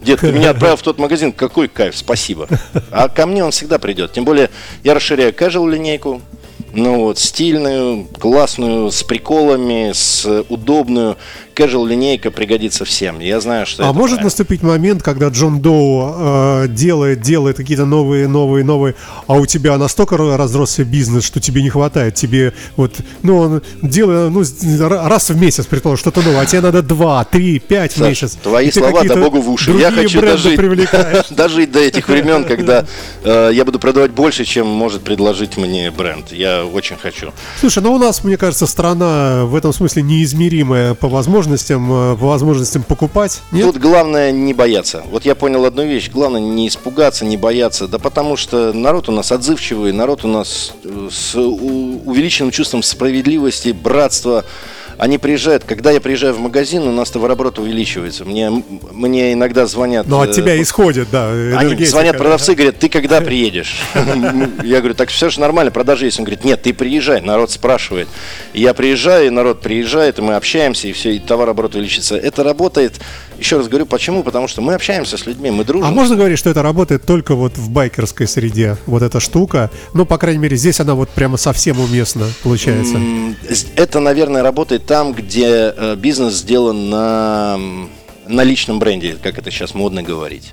[0.00, 2.48] дед, ты меня отправил в тот магазин, какой кайф, спасибо.
[2.90, 4.12] А ко мне он всегда придет.
[4.12, 4.48] Тем более
[4.82, 6.22] я расширяю casual линейку,
[6.72, 11.16] ну вот, стильную, классную, с приколами, с удобную
[11.60, 13.20] casual линейка пригодится всем.
[13.20, 13.84] Я знаю, что.
[13.84, 14.24] А может правильно.
[14.24, 18.94] наступить момент, когда Джон Доу э, делает, делает какие-то новые, новые, новые,
[19.26, 24.32] а у тебя настолько разросся бизнес, что тебе не хватает, тебе вот, ну он делает,
[24.32, 24.42] ну
[24.88, 28.40] раз в месяц, предположим, что-то новое, а тебе надо два, три, пять Саш, месяцев.
[28.42, 29.72] Твои слова, да богу в уши.
[29.72, 30.58] Я хочу дожить,
[31.30, 32.86] дожить до этих времен, когда
[33.24, 36.32] э, я буду продавать больше, чем может предложить мне бренд.
[36.32, 37.32] Я очень хочу.
[37.60, 42.16] Слушай, ну у нас, мне кажется, страна в этом смысле неизмеримая по возможности возможностям, э,
[42.16, 43.40] по возможностям покупать?
[43.52, 43.64] Нет?
[43.64, 45.02] Тут главное не бояться.
[45.10, 46.10] Вот я понял одну вещь.
[46.10, 47.88] Главное не испугаться, не бояться.
[47.88, 53.72] Да потому что народ у нас отзывчивый, народ у нас э, с увеличенным чувством справедливости,
[53.72, 54.44] братства
[55.00, 58.26] они приезжают, когда я приезжаю в магазин, у нас товарооборот увеличивается.
[58.26, 58.50] Мне,
[58.92, 60.06] мне иногда звонят.
[60.06, 61.30] Ну, от тебя э, исходит, да.
[61.56, 63.80] Они звонят продавцы, говорят, ты когда приедешь?
[64.62, 66.18] Я говорю, так все же нормально, продажи есть.
[66.18, 68.08] Он говорит, нет, ты приезжай, народ спрашивает.
[68.52, 72.16] я приезжаю, и народ приезжает, и мы общаемся, и все, и товарооборот увеличится.
[72.16, 73.00] Это работает,
[73.40, 74.22] еще раз говорю, почему?
[74.22, 75.88] Потому что мы общаемся с людьми, мы дружим.
[75.88, 79.70] А можно говорить, что это работает только вот в байкерской среде, вот эта штука?
[79.94, 82.98] Ну, по крайней мере, здесь она вот прямо совсем уместна, получается.
[83.76, 87.58] Это, наверное, работает там, где э, бизнес сделан на,
[88.28, 90.52] на личном бренде, как это сейчас модно говорить.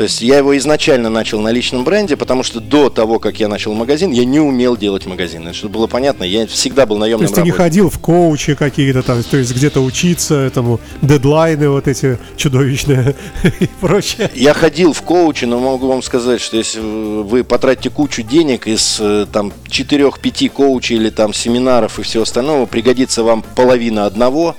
[0.00, 3.48] То есть я его изначально начал на личном бренде, потому что до того, как я
[3.48, 5.52] начал магазин, я не умел делать магазин.
[5.52, 9.02] Чтобы было понятно, я всегда был наемным То есть ты не ходил в коучи какие-то
[9.02, 13.14] там, то есть где-то учиться этому, дедлайны вот эти чудовищные
[13.60, 14.30] и прочее?
[14.34, 18.96] Я ходил в коучи, но могу вам сказать, что если вы потратите кучу денег из
[19.02, 24.56] э, там 4-5 коучей или там семинаров и всего остального, пригодится вам половина одного.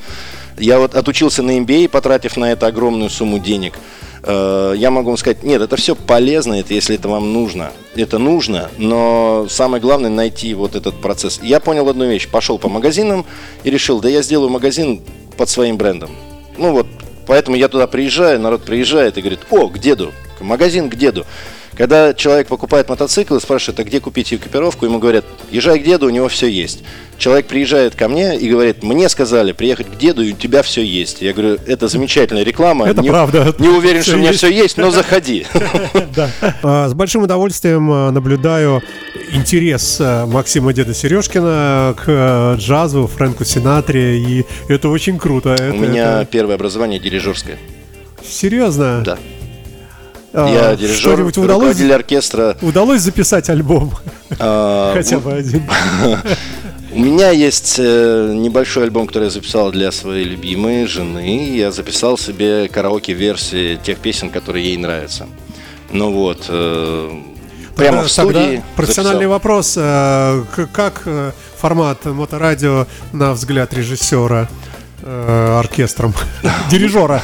[0.59, 3.73] Я вот отучился на MBA, потратив на это огромную сумму денег–
[4.23, 7.71] я могу вам сказать, нет, это все полезно, это если это вам нужно.
[7.95, 11.39] Это нужно, но самое главное найти вот этот процесс.
[11.41, 13.25] Я понял одну вещь, пошел по магазинам
[13.63, 15.01] и решил, да я сделаю магазин
[15.37, 16.11] под своим брендом.
[16.57, 16.87] Ну вот,
[17.25, 21.25] поэтому я туда приезжаю, народ приезжает и говорит, о, к деду, магазин к деду.
[21.75, 26.07] Когда человек покупает мотоцикл и спрашивает, а где купить экипировку, ему говорят, езжай к деду,
[26.07, 26.83] у него все есть.
[27.17, 30.81] Человек приезжает ко мне и говорит, мне сказали приехать к деду, и у тебя все
[30.81, 31.21] есть.
[31.21, 32.87] Я говорю, это замечательная реклама.
[32.87, 33.55] Это не, правда.
[33.59, 35.45] Не уверен, что у меня все есть, но заходи.
[36.63, 38.81] А, с большим удовольствием а, наблюдаю
[39.31, 45.55] интерес а, Максима Деда Сережкина к джазу, Фрэнку Синатре, и это очень круто.
[45.71, 47.57] У меня первое образование дирижерское.
[48.23, 49.01] Серьезно?
[49.05, 49.17] Да.
[50.33, 52.57] Я дирижер, удалось, оркестра.
[52.61, 53.93] Удалось записать альбом?
[54.29, 55.63] Хотя бы один.
[56.93, 61.49] У меня есть э, небольшой альбом, который я записал для своей любимой жены.
[61.55, 65.27] Я записал себе караоке-версии тех песен, которые ей нравятся.
[65.89, 67.11] Ну вот, э,
[67.77, 68.61] прямо в студии.
[68.75, 69.31] Профессиональный записал.
[69.31, 69.75] вопрос.
[69.77, 71.07] Э, как
[71.57, 74.49] формат моторадио на взгляд режиссера?
[75.03, 76.13] Оркестром,
[76.71, 77.21] дирижера.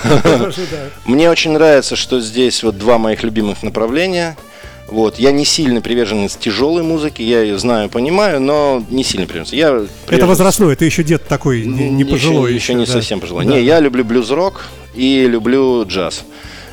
[1.05, 4.37] Мне очень нравится, что здесь вот два моих любимых направления–
[4.87, 5.19] вот.
[5.19, 9.53] Я не сильно приверженец тяжелой музыки, я ее знаю, понимаю, но не сильно приверженец.
[9.53, 9.91] Я приверженец...
[10.07, 12.53] Это возрастной, ты еще дед такой, не, не пожилой.
[12.53, 12.91] Еще, еще не да.
[12.93, 13.45] совсем пожилой.
[13.45, 13.53] Да.
[13.53, 16.23] Не, я люблю блюз-рок и люблю джаз.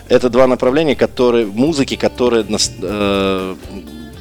[0.08, 2.44] Это два направления, которые, музыки, которые
[2.82, 3.54] э,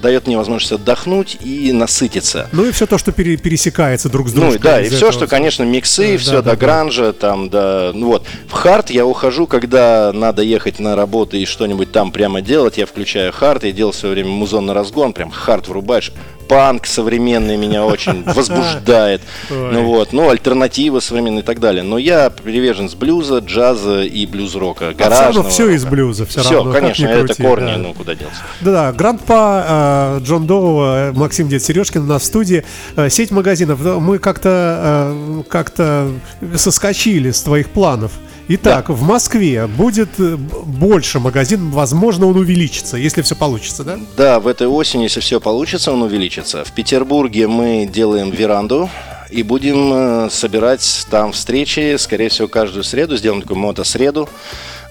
[0.04, 2.50] дает мне возможность отдохнуть и насытиться.
[2.52, 4.52] Ну и все то, что пере, пересекается друг с другом.
[4.52, 5.12] Ну да, и все, этого.
[5.14, 7.14] что, конечно, миксы, да, все да, до да, гранжа, да.
[7.14, 8.28] там, да, ну вот.
[8.48, 12.86] В хард я ухожу, когда надо ехать на работу и что-нибудь там прямо делать, я
[12.86, 16.12] включаю хард, я делал в свое время музон на разгон, прям хард врубаешь,
[16.48, 19.22] панк современный меня очень возбуждает.
[19.50, 21.84] Ну вот, ну альтернатива современная и так далее.
[21.84, 24.90] Но я приверженец блюза, джаза и блюз-рока.
[24.90, 25.50] А гаражного.
[25.50, 26.72] все из блюза все, все равно.
[26.74, 28.36] конечно, это корни, ну куда делся.
[28.62, 32.64] Да-да, Grandpa, э, John Doe, э, Максим Дед Сережкин у нас в студии.
[32.96, 33.80] Э, сеть магазинов.
[33.82, 36.12] Мы как-то как-то
[36.56, 38.12] соскочили с твоих планов.
[38.56, 38.94] Итак, да.
[38.94, 44.00] в Москве будет э, больше магазин, возможно, он увеличится, если все получится, да?
[44.16, 46.64] Да, в этой осени, если все получится, он увеличится.
[46.64, 48.90] В Петербурге мы делаем веранду
[49.32, 54.30] и будем э, собирать там встречи, скорее всего, каждую среду, сделаем такую мотосреду.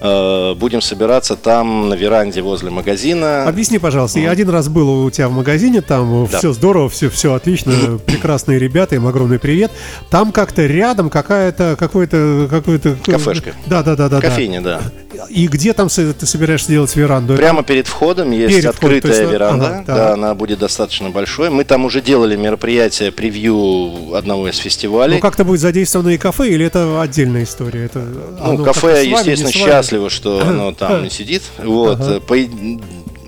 [0.05, 3.47] Э, будем собираться там на веранде возле магазина.
[3.47, 6.39] Объясни, пожалуйста, я один раз был у тебя в магазине, там да.
[6.39, 7.71] все здорово, все, все отлично,
[8.05, 9.71] прекрасные ребята, им огромный привет.
[10.09, 12.97] Там как-то рядом какая-то, какой-то, какой-то...
[13.05, 13.53] Кафешка.
[13.65, 14.19] Да, да, да, да.
[14.19, 14.81] Кофейня, да.
[15.29, 17.37] И где там ты собираешься делать веранду?
[17.37, 19.67] Прямо перед входом есть перед открытая вход, веранда.
[19.67, 19.95] Ага, да.
[19.95, 21.49] да, она будет достаточно большой.
[21.49, 25.15] Мы там уже делали мероприятие, превью одного из фестивалей.
[25.15, 27.85] Ну, как-то будет задействовано и кафе, или это отдельная история?
[27.85, 31.43] Это, ну, кафе, естественно, счастливо счастливо, что оно там сидит.
[31.57, 31.99] Вот.
[31.99, 32.19] Ага.
[32.19, 32.35] По,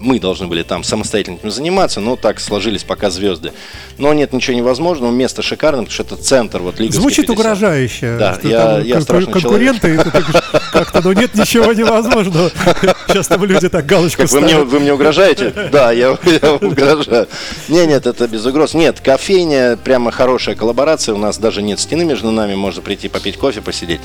[0.06, 3.52] мы должны были там самостоятельно этим заниматься, но так сложились пока звезды.
[3.98, 7.40] Но нет ничего невозможного, место шикарное, потому что это центр вот Лиговский Звучит 50.
[7.40, 8.18] угрожающе.
[8.18, 9.98] Да, я, я страшный конкуренты,
[10.72, 12.52] как-то, ну нет ничего невозможного.
[13.08, 15.54] Сейчас там люди так галочку как вы мне, вы мне угрожаете?
[15.72, 17.28] Да, я, я угрожаю.
[17.68, 18.74] Не, нет, это без угроз.
[18.74, 21.16] Нет, кофейня, прямо хорошая коллаборация.
[21.16, 24.02] У нас даже нет стены между нами, можно прийти попить кофе, посидеть.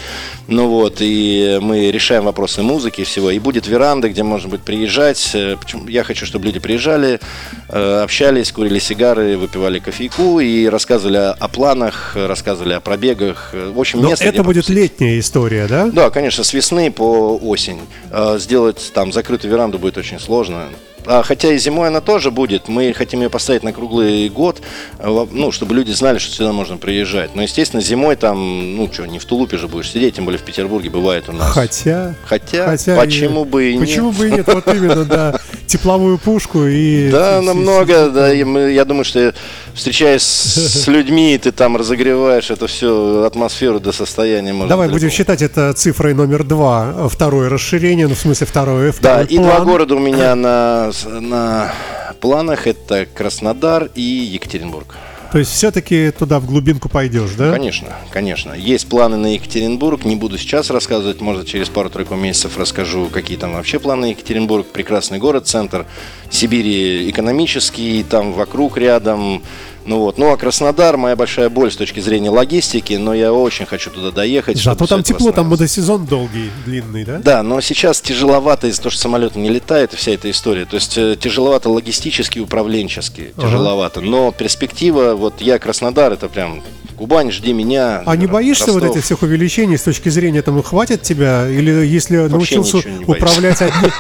[0.47, 3.31] Ну вот, и мы решаем вопросы музыки и всего.
[3.31, 5.31] И будет веранда, где можно будет приезжать.
[5.35, 5.57] Э,
[5.91, 7.21] я хочу, чтобы люди приезжали,
[7.69, 13.53] э, общались, курили сигары, выпивали кофейку и рассказывали о планах, рассказывали о пробегах.
[13.53, 15.87] В общем, место, это будет летняя история, да?
[15.87, 17.81] Да, конечно, с весны по осень.
[18.11, 20.69] Э, сделать там закрытую веранду будет очень сложно.
[21.07, 22.69] А, хотя и зимой она тоже будет.
[22.69, 24.61] Мы хотим ее поставить на круглый год,
[24.99, 27.35] э, ну, чтобы люди знали, что сюда можно приезжать.
[27.35, 30.43] Но, естественно, зимой там, ну, что, не в тулупе же будешь сидеть, тем более в
[30.43, 31.51] Петербурге бывает у нас.
[31.53, 32.15] Хотя...
[32.25, 33.89] Хотя, хотя почему и, бы и нет?
[33.89, 34.47] Почему бы и нет?
[34.47, 35.41] Вот именно, да.
[35.71, 37.11] Тепловую пушку и...
[37.11, 38.33] Да, намного, да.
[38.33, 39.33] Я думаю, что
[39.73, 44.53] встречаясь с людьми, ты там разогреваешь это все, атмосферу до состояния.
[44.53, 47.09] Может, Давай будем считать это цифрой номер два.
[47.09, 48.93] Второе расширение, ну, в смысле, второе.
[49.01, 51.73] Да, и два города у меня на, на
[52.21, 52.67] планах.
[52.67, 54.97] Это Краснодар и Екатеринбург.
[55.33, 57.53] То есть все-таки туда в глубинку пойдешь, да?
[57.53, 58.53] Конечно, конечно.
[58.53, 60.05] Есть планы на Екатеринбург.
[60.05, 64.67] Не буду сейчас рассказывать, может, через пару-тройку месяцев расскажу, какие там вообще планы Екатеринбург.
[64.67, 65.87] Прекрасный город, центр
[66.31, 69.43] Сибири экономический, там вокруг рядом
[69.85, 73.67] ну вот, ну а Краснодар моя большая боль с точки зрения логистики, но я очень
[73.67, 74.57] хочу туда доехать.
[74.63, 77.19] Зато там тепло, там водосезон долгий, длинный, да?
[77.19, 80.65] Да, но сейчас тяжеловато из-за того, что самолет не летает, вся эта история.
[80.65, 84.01] То есть э, тяжеловато логистически, управленчески, тяжеловато.
[84.01, 84.09] Ага.
[84.09, 86.63] Но перспектива, вот я Краснодар, это прям
[87.01, 88.03] Кубань, жди меня.
[88.05, 88.83] А не боишься Ростов.
[88.83, 91.49] вот этих всех увеличений с точки зрения, там, хватит тебя?
[91.49, 93.91] Или если Вообще научился управлять, одни,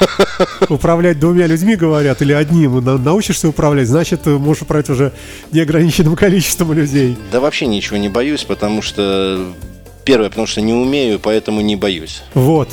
[0.69, 5.12] управлять двумя людьми, говорят, или одним, научишься управлять, значит, можешь управлять уже
[5.71, 7.17] неограниченным количеством людей.
[7.31, 9.53] Да вообще ничего не боюсь, потому что...
[10.05, 12.23] Первое, потому что не умею, поэтому не боюсь.
[12.35, 12.71] Вот.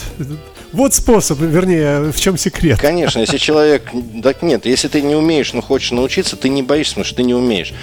[0.72, 2.80] Вот способ, вернее, в чем секрет.
[2.80, 3.84] Конечно, если человек...
[4.24, 7.24] Так нет, если ты не умеешь, но хочешь научиться, ты не боишься, потому что ты
[7.24, 7.74] не умеешь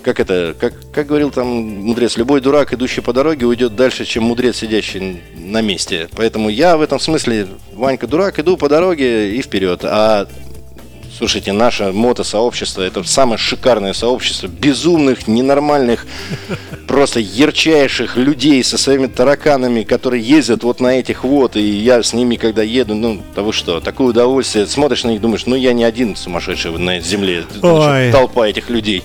[0.00, 4.24] как это, как, как говорил там мудрец, любой дурак, идущий по дороге, уйдет дальше, чем
[4.24, 6.08] мудрец, сидящий на месте.
[6.16, 9.80] Поэтому я в этом смысле, Ванька дурак, иду по дороге и вперед.
[9.84, 10.26] А
[11.18, 16.06] Слушайте, наше мотосообщество это самое шикарное сообщество безумных, ненормальных,
[16.86, 22.12] просто ярчайших людей со своими тараканами, которые ездят вот на этих вот, и я с
[22.12, 25.82] ними, когда еду, ну, того что, такое удовольствие, смотришь на них, думаешь, ну, я не
[25.82, 28.12] один сумасшедший на земле, Ой.
[28.12, 29.02] толпа этих людей.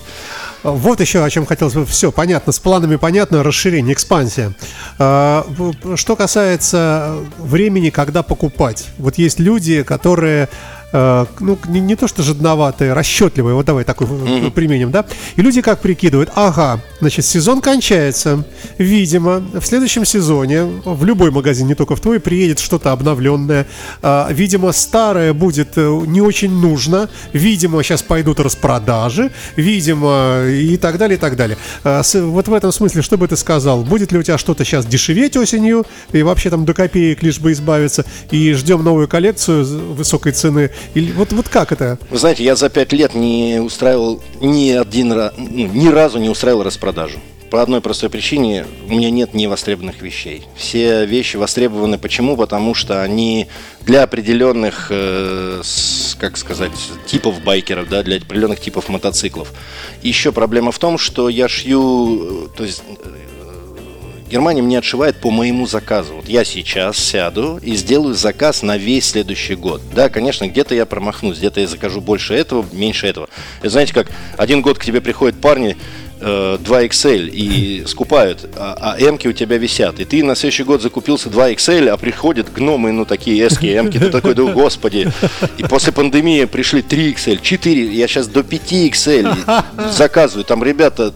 [0.62, 1.84] Вот еще о чем хотелось бы.
[1.84, 4.54] Все, понятно, с планами понятно, расширение, экспансия.
[4.98, 5.46] А,
[5.94, 8.86] что касается времени, когда покупать.
[8.96, 10.48] Вот есть люди, которые
[10.96, 14.50] Э, ну, не, не то что жадноватые, расчетливые, вот давай такой mm-hmm.
[14.52, 15.04] применим, да?
[15.34, 18.44] И люди как прикидывают, ага, значит, сезон кончается,
[18.78, 23.66] видимо, в следующем сезоне в любой магазин, не только в твой, приедет что-то обновленное,
[24.02, 30.98] а, видимо, старое будет э, не очень нужно, видимо, сейчас пойдут распродажи, видимо, и так
[30.98, 31.58] далее, и так далее.
[31.82, 33.82] Вот в этом смысле, что бы ты сказал?
[33.82, 37.50] Будет ли у тебя что-то сейчас дешеветь осенью, и вообще там до копеек лишь бы
[37.50, 41.98] избавиться, и ждем новую коллекцию высокой цены, или вот, вот как это?
[42.10, 46.28] Вы знаете, я за пять лет не устраивал ни один раз, ну, ни разу не
[46.28, 47.18] устраивал распродажу.
[47.50, 50.42] По одной простой причине у меня нет невостребованных вещей.
[50.56, 51.98] Все вещи востребованы.
[51.98, 52.36] Почему?
[52.36, 53.46] Потому что они
[53.82, 55.62] для определенных, э,
[56.18, 56.72] как сказать,
[57.06, 59.52] типов байкеров, да, для определенных типов мотоциклов.
[60.02, 62.82] Еще проблема в том, что я шью, э, то есть
[64.34, 66.14] Германия мне отшивает по моему заказу.
[66.14, 69.80] Вот я сейчас сяду и сделаю заказ на весь следующий год.
[69.94, 73.28] Да, конечно, где-то я промахнусь, где-то я закажу больше этого, меньше этого.
[73.60, 75.76] Это знаете, как один год к тебе приходят парни,
[76.20, 80.00] 2XL э, и скупают, а, а М-ки у тебя висят.
[80.00, 84.10] И ты на следующий год закупился 2XL, а приходят гномы, ну такие эски, М-ки, ты
[84.10, 85.12] такой, да господи.
[85.58, 90.44] И после пандемии пришли 3XL, 4, я сейчас до 5XL заказываю.
[90.44, 91.12] Там ребята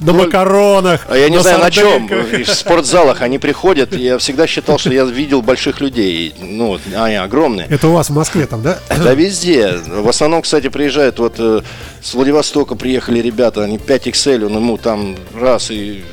[0.00, 1.06] на макаронах.
[1.08, 2.06] А я не знаю на чем.
[2.08, 3.94] В спортзалах они приходят.
[3.94, 6.34] Я всегда считал, что я видел больших людей.
[6.38, 7.66] Ну, они огромные.
[7.68, 8.78] Это у вас в Москве там, да?
[9.06, 9.78] Да, везде.
[9.86, 11.62] В основном, кстати, приезжают вот э,
[12.02, 16.04] с Владивостока приехали ребята, они 5 XL, он ему там раз и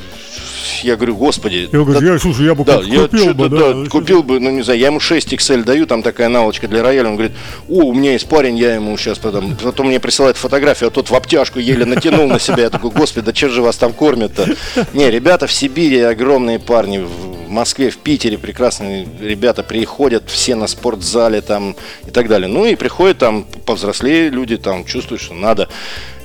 [0.83, 1.69] я говорю, господи.
[1.71, 4.39] Я говорю, да, я, слушай, я бы да, я купил бы, да, да, купил бы,
[4.39, 7.35] ну не знаю, я ему 6 XL даю, там такая наволочка для рояля, он говорит,
[7.69, 11.09] о, у меня есть парень, я ему сейчас потом, потом мне присылает фотографию, а тот
[11.09, 14.47] в обтяжку еле натянул на себя, я такой, господи, да что же вас там кормят-то?
[14.93, 20.67] Не, ребята в Сибири огромные парни, в Москве, в Питере прекрасные ребята приходят, все на
[20.67, 22.47] спортзале там и так далее.
[22.47, 25.69] Ну и приходят там повзрослее люди, там чувствуют, что надо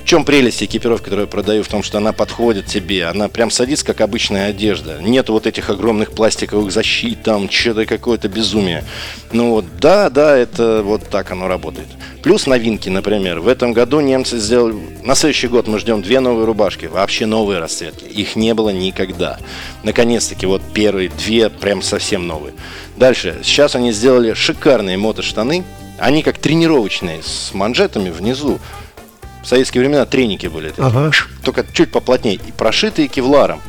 [0.09, 3.85] чем прелесть экипировки, которую я продаю, в том, что она подходит тебе, она прям садится,
[3.85, 4.97] как обычная одежда.
[4.99, 8.83] Нет вот этих огромных пластиковых защит, там, что-то какое-то безумие.
[9.31, 11.85] Ну вот, да, да, это вот так оно работает.
[12.23, 13.39] Плюс новинки, например.
[13.39, 14.75] В этом году немцы сделали...
[15.03, 18.05] На следующий год мы ждем две новые рубашки, вообще новые расцветки.
[18.05, 19.37] Их не было никогда.
[19.83, 22.55] Наконец-таки, вот первые две прям совсем новые.
[22.97, 23.41] Дальше.
[23.43, 25.63] Сейчас они сделали шикарные мотоштаны.
[25.99, 28.59] Они как тренировочные, с манжетами внизу.
[29.43, 30.73] В советские времена треники были.
[30.77, 31.11] Ага.
[31.43, 32.35] Только чуть поплотнее.
[32.35, 33.61] И прошитые кевларом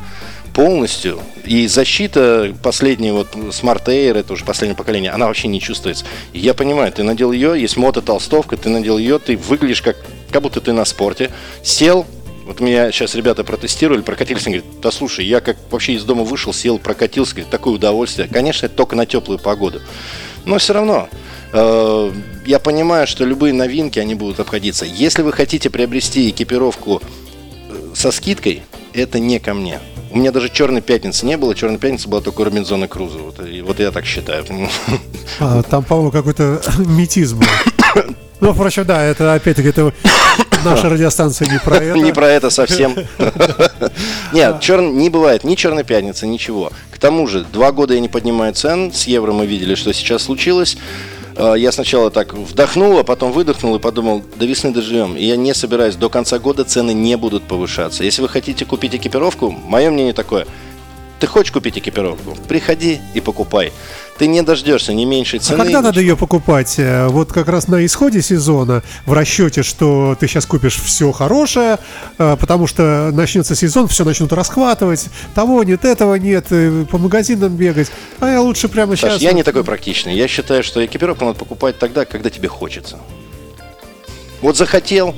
[0.53, 1.19] полностью.
[1.45, 6.05] И защита последняя, вот Smart Air, это уже последнее поколение, она вообще не чувствуется.
[6.33, 9.97] И я понимаю, ты надел ее, есть мото-толстовка, ты надел ее, ты выглядишь как,
[10.29, 11.31] как будто ты на спорте.
[11.63, 12.05] Сел,
[12.45, 16.23] вот меня сейчас ребята протестировали, прокатились, они говорят, да слушай, я как вообще из дома
[16.23, 18.27] вышел, сел, прокатился, говорит, такое удовольствие.
[18.27, 19.81] Конечно, это только на теплую погоду.
[20.45, 21.07] Но все равно,
[21.53, 24.85] я понимаю, что любые новинки, они будут обходиться.
[24.85, 27.01] Если вы хотите приобрести экипировку
[27.69, 29.79] э, со скидкой, это не ко мне.
[30.11, 33.19] У меня даже черной пятницы не было, черной пятницы была только Робинзона Круза.
[33.19, 34.45] Вот, вот я так считаю.
[35.39, 38.15] А, там, по-моему, какой-то метизм был.
[38.41, 39.93] Ну, впрочем, да, это опять-таки это
[40.65, 41.97] наша радиостанция не про это.
[42.03, 42.95] Не про это совсем.
[44.33, 44.97] Нет, черн...
[44.97, 46.71] не бывает ни черной пятницы, ничего.
[46.91, 48.91] К тому же, два года я не поднимаю цен.
[48.91, 50.77] С евро мы видели, что сейчас случилось.
[51.35, 55.15] А, я сначала так вдохнул, а потом выдохнул и подумал, до весны доживем.
[55.15, 58.03] И я не собираюсь, до конца года цены не будут повышаться.
[58.03, 60.45] Если вы хотите купить экипировку, мое мнение такое–
[61.21, 62.35] ты хочешь купить экипировку?
[62.47, 63.71] Приходи и покупай.
[64.17, 65.61] Ты не дождешься не меньшей а цены.
[65.61, 66.75] А когда надо ее покупать?
[66.79, 71.77] Э, вот как раз на исходе сезона, в расчете, что ты сейчас купишь все хорошее,
[72.17, 77.55] э, потому что начнется сезон, все начнут расхватывать, того нет, этого нет, э, по магазинам
[77.55, 77.91] бегать.
[78.19, 79.21] А я лучше прямо Саш, сейчас...
[79.21, 80.15] я не такой практичный.
[80.15, 82.99] Я считаю, что экипировку надо покупать тогда, когда тебе хочется.
[84.41, 85.13] Вот захотел,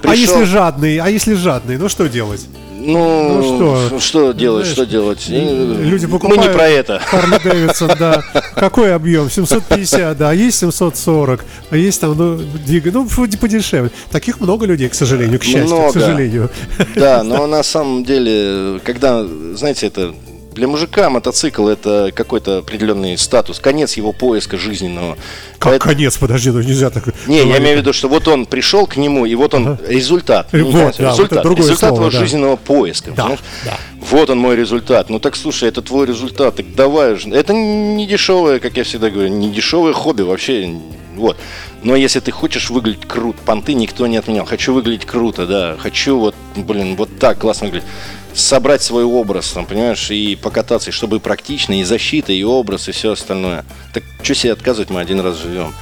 [0.00, 0.10] Пришел.
[0.10, 2.46] А если жадный, а если жадный, ну что делать?
[2.80, 4.00] Ну, ну что?
[4.00, 5.28] Что делать, Знаешь, что делать?
[5.28, 6.98] Люди покупают Мы не про это.
[6.98, 8.22] Харли Дэвидсон, да.
[8.54, 9.30] Какой объем?
[9.30, 10.30] 750, да.
[10.30, 13.06] А есть 740, а есть там, ну, двигай, ну,
[13.40, 13.90] подешевле.
[14.10, 15.90] Таких много людей, к сожалению, к счастью, много.
[15.90, 16.50] к сожалению.
[16.94, 19.24] Да, но на самом деле, когда,
[19.54, 20.14] знаете, это
[20.52, 25.16] для мужика мотоцикл это какой-то определенный статус, конец его поиска жизненного.
[25.58, 25.92] Как Поэтому...
[25.92, 26.16] конец?
[26.16, 27.04] Подожди, ну нельзя так.
[27.26, 29.80] Не, я имею в виду, что вот он пришел к нему, и вот он ага.
[29.86, 30.48] результат.
[30.52, 32.18] Вот, ну, да, результат, вот результат слово, его да.
[32.18, 33.12] жизненного поиска.
[33.12, 33.78] Да, да.
[34.10, 35.10] Вот он мой результат.
[35.10, 36.56] Ну так слушай, это твой результат.
[36.56, 37.16] Так давай.
[37.32, 40.74] Это не дешевое, как я всегда говорю, не дешевое хобби вообще.
[41.16, 41.36] Вот.
[41.82, 44.46] Но если ты хочешь выглядеть круто, понты никто не отменял.
[44.46, 45.76] Хочу выглядеть круто, да.
[45.78, 47.88] Хочу вот, блин, вот так классно выглядеть
[48.34, 52.88] собрать свой образ, там, понимаешь, и покататься, и чтобы и практично, и защита, и образ,
[52.88, 53.64] и все остальное.
[53.92, 55.74] Так что себе отказывать, мы один раз живем.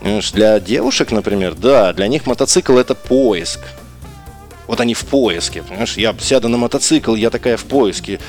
[0.00, 3.60] Понимаешь, для девушек, например, да, для них мотоцикл это поиск.
[4.66, 8.20] Вот они в поиске, понимаешь, я сяду на мотоцикл, я такая в поиске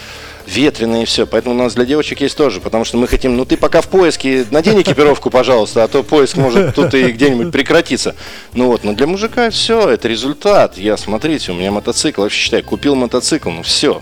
[0.50, 1.26] ветреное и все.
[1.26, 3.88] Поэтому у нас для девочек есть тоже, потому что мы хотим, ну ты пока в
[3.88, 8.16] поиске, надень экипировку, пожалуйста, а то поиск может тут и где-нибудь прекратиться.
[8.54, 10.78] Ну вот, но для мужика все, это результат.
[10.78, 14.02] Я, смотрите, у меня мотоцикл, вообще считай, купил мотоцикл, ну все.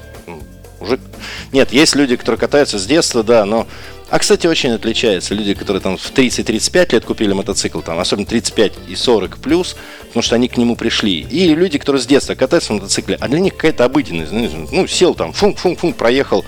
[0.79, 0.99] Уже...
[1.51, 3.67] Нет, есть люди, которые катаются с детства, да, но
[4.09, 5.35] а, кстати, очень отличается.
[5.35, 9.75] Люди, которые там в 30-35 лет купили мотоцикл, там, особенно 35 и 40 плюс,
[10.07, 11.21] потому что они к нему пришли.
[11.21, 14.31] И люди, которые с детства катаются на мотоцикле, а для них какая-то обыденность.
[14.71, 16.45] Ну, сел там, функ-функ-функ, проехал.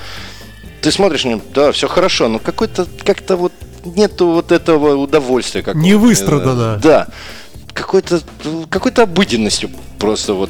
[0.81, 3.51] Ты смотришь на него, да, все хорошо, но какой-то, как-то вот
[3.83, 5.61] нету вот этого удовольствия.
[5.61, 5.85] Какого-то.
[5.85, 6.77] Не выстрадано.
[6.81, 7.07] Да.
[7.73, 8.21] Какой-то,
[8.69, 10.49] какой-то обыденностью просто вот.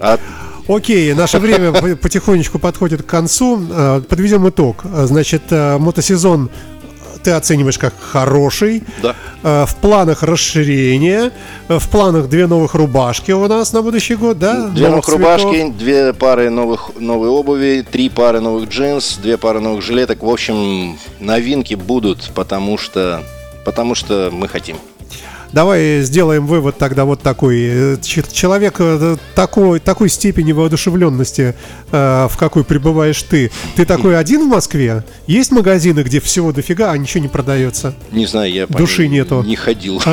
[0.00, 0.18] А
[0.68, 3.60] Окей, наше время потихонечку подходит к концу.
[3.70, 4.84] Э, подведем итог.
[4.84, 6.50] Значит, э, мотосезон
[7.22, 8.82] ты оцениваешь как хороший.
[9.02, 9.16] Да.
[9.42, 11.32] Э, в планах расширения,
[11.68, 14.68] в планах две новых рубашки у нас на будущий год, да?
[14.68, 19.60] Две новых, новых рубашки, две пары новых новой обуви, три пары новых джинс, две пары
[19.60, 20.22] новых жилеток.
[20.22, 23.22] В общем, новинки будут, потому что
[23.64, 24.76] потому что мы хотим.
[25.54, 27.96] Давай сделаем вывод тогда вот такой.
[28.02, 31.54] Человек э, такой, такой степени воодушевленности,
[31.92, 33.52] э, в какой пребываешь ты.
[33.76, 35.04] Ты такой один в Москве?
[35.28, 37.94] Есть магазины, где всего дофига, а ничего не продается?
[38.10, 39.44] Не знаю, я Души нету.
[39.46, 40.02] Не ходил.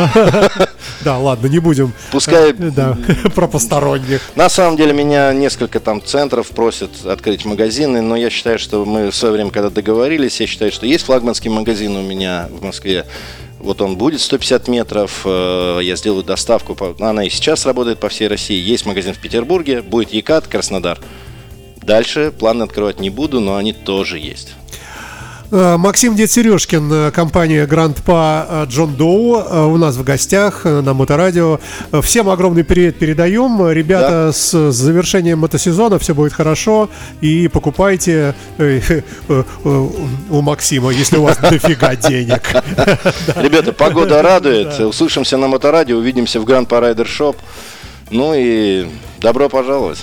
[1.03, 1.93] Да, ладно, не будем.
[2.11, 2.53] Пускай...
[2.53, 2.95] Да,
[3.35, 4.21] про посторонних.
[4.35, 9.09] На самом деле меня несколько там центров просят открыть магазины, но я считаю, что мы
[9.09, 13.05] в свое время, когда договорились, я считаю, что есть флагманский магазин у меня в Москве.
[13.61, 18.27] Вот он будет 150 метров, э, я сделаю доставку, она и сейчас работает по всей
[18.27, 18.59] России.
[18.59, 20.99] Есть магазин в Петербурге, будет Екат, Краснодар.
[21.77, 24.55] Дальше планы открывать не буду, но они тоже есть.
[25.51, 30.63] Э, Максим Дед Сережкин, э, компания Гранд Па э, Джон Доу у нас в гостях
[30.63, 31.59] на Моторадио.
[32.01, 33.69] Всем огромный привет передаем.
[33.69, 34.31] Ребята, да.
[34.31, 36.89] с завершением мотосезона все будет хорошо.
[37.19, 38.33] И покупайте
[39.27, 42.41] у Максима, если у вас дофига денег.
[43.35, 44.79] Ребята, погода радует.
[44.79, 47.35] Услышимся на Моторадио, увидимся в Гранд Па Райдер Шоп.
[48.09, 48.87] Ну и
[49.19, 49.99] добро пожаловать.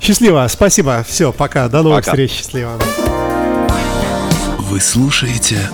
[0.00, 1.04] Счастливо, спасибо.
[1.08, 1.68] Все, пока.
[1.68, 2.12] До новых пока.
[2.12, 2.32] встреч.
[2.32, 2.78] Счастливо.
[4.74, 5.70] Вы слушаете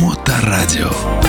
[0.00, 1.27] Моторадио.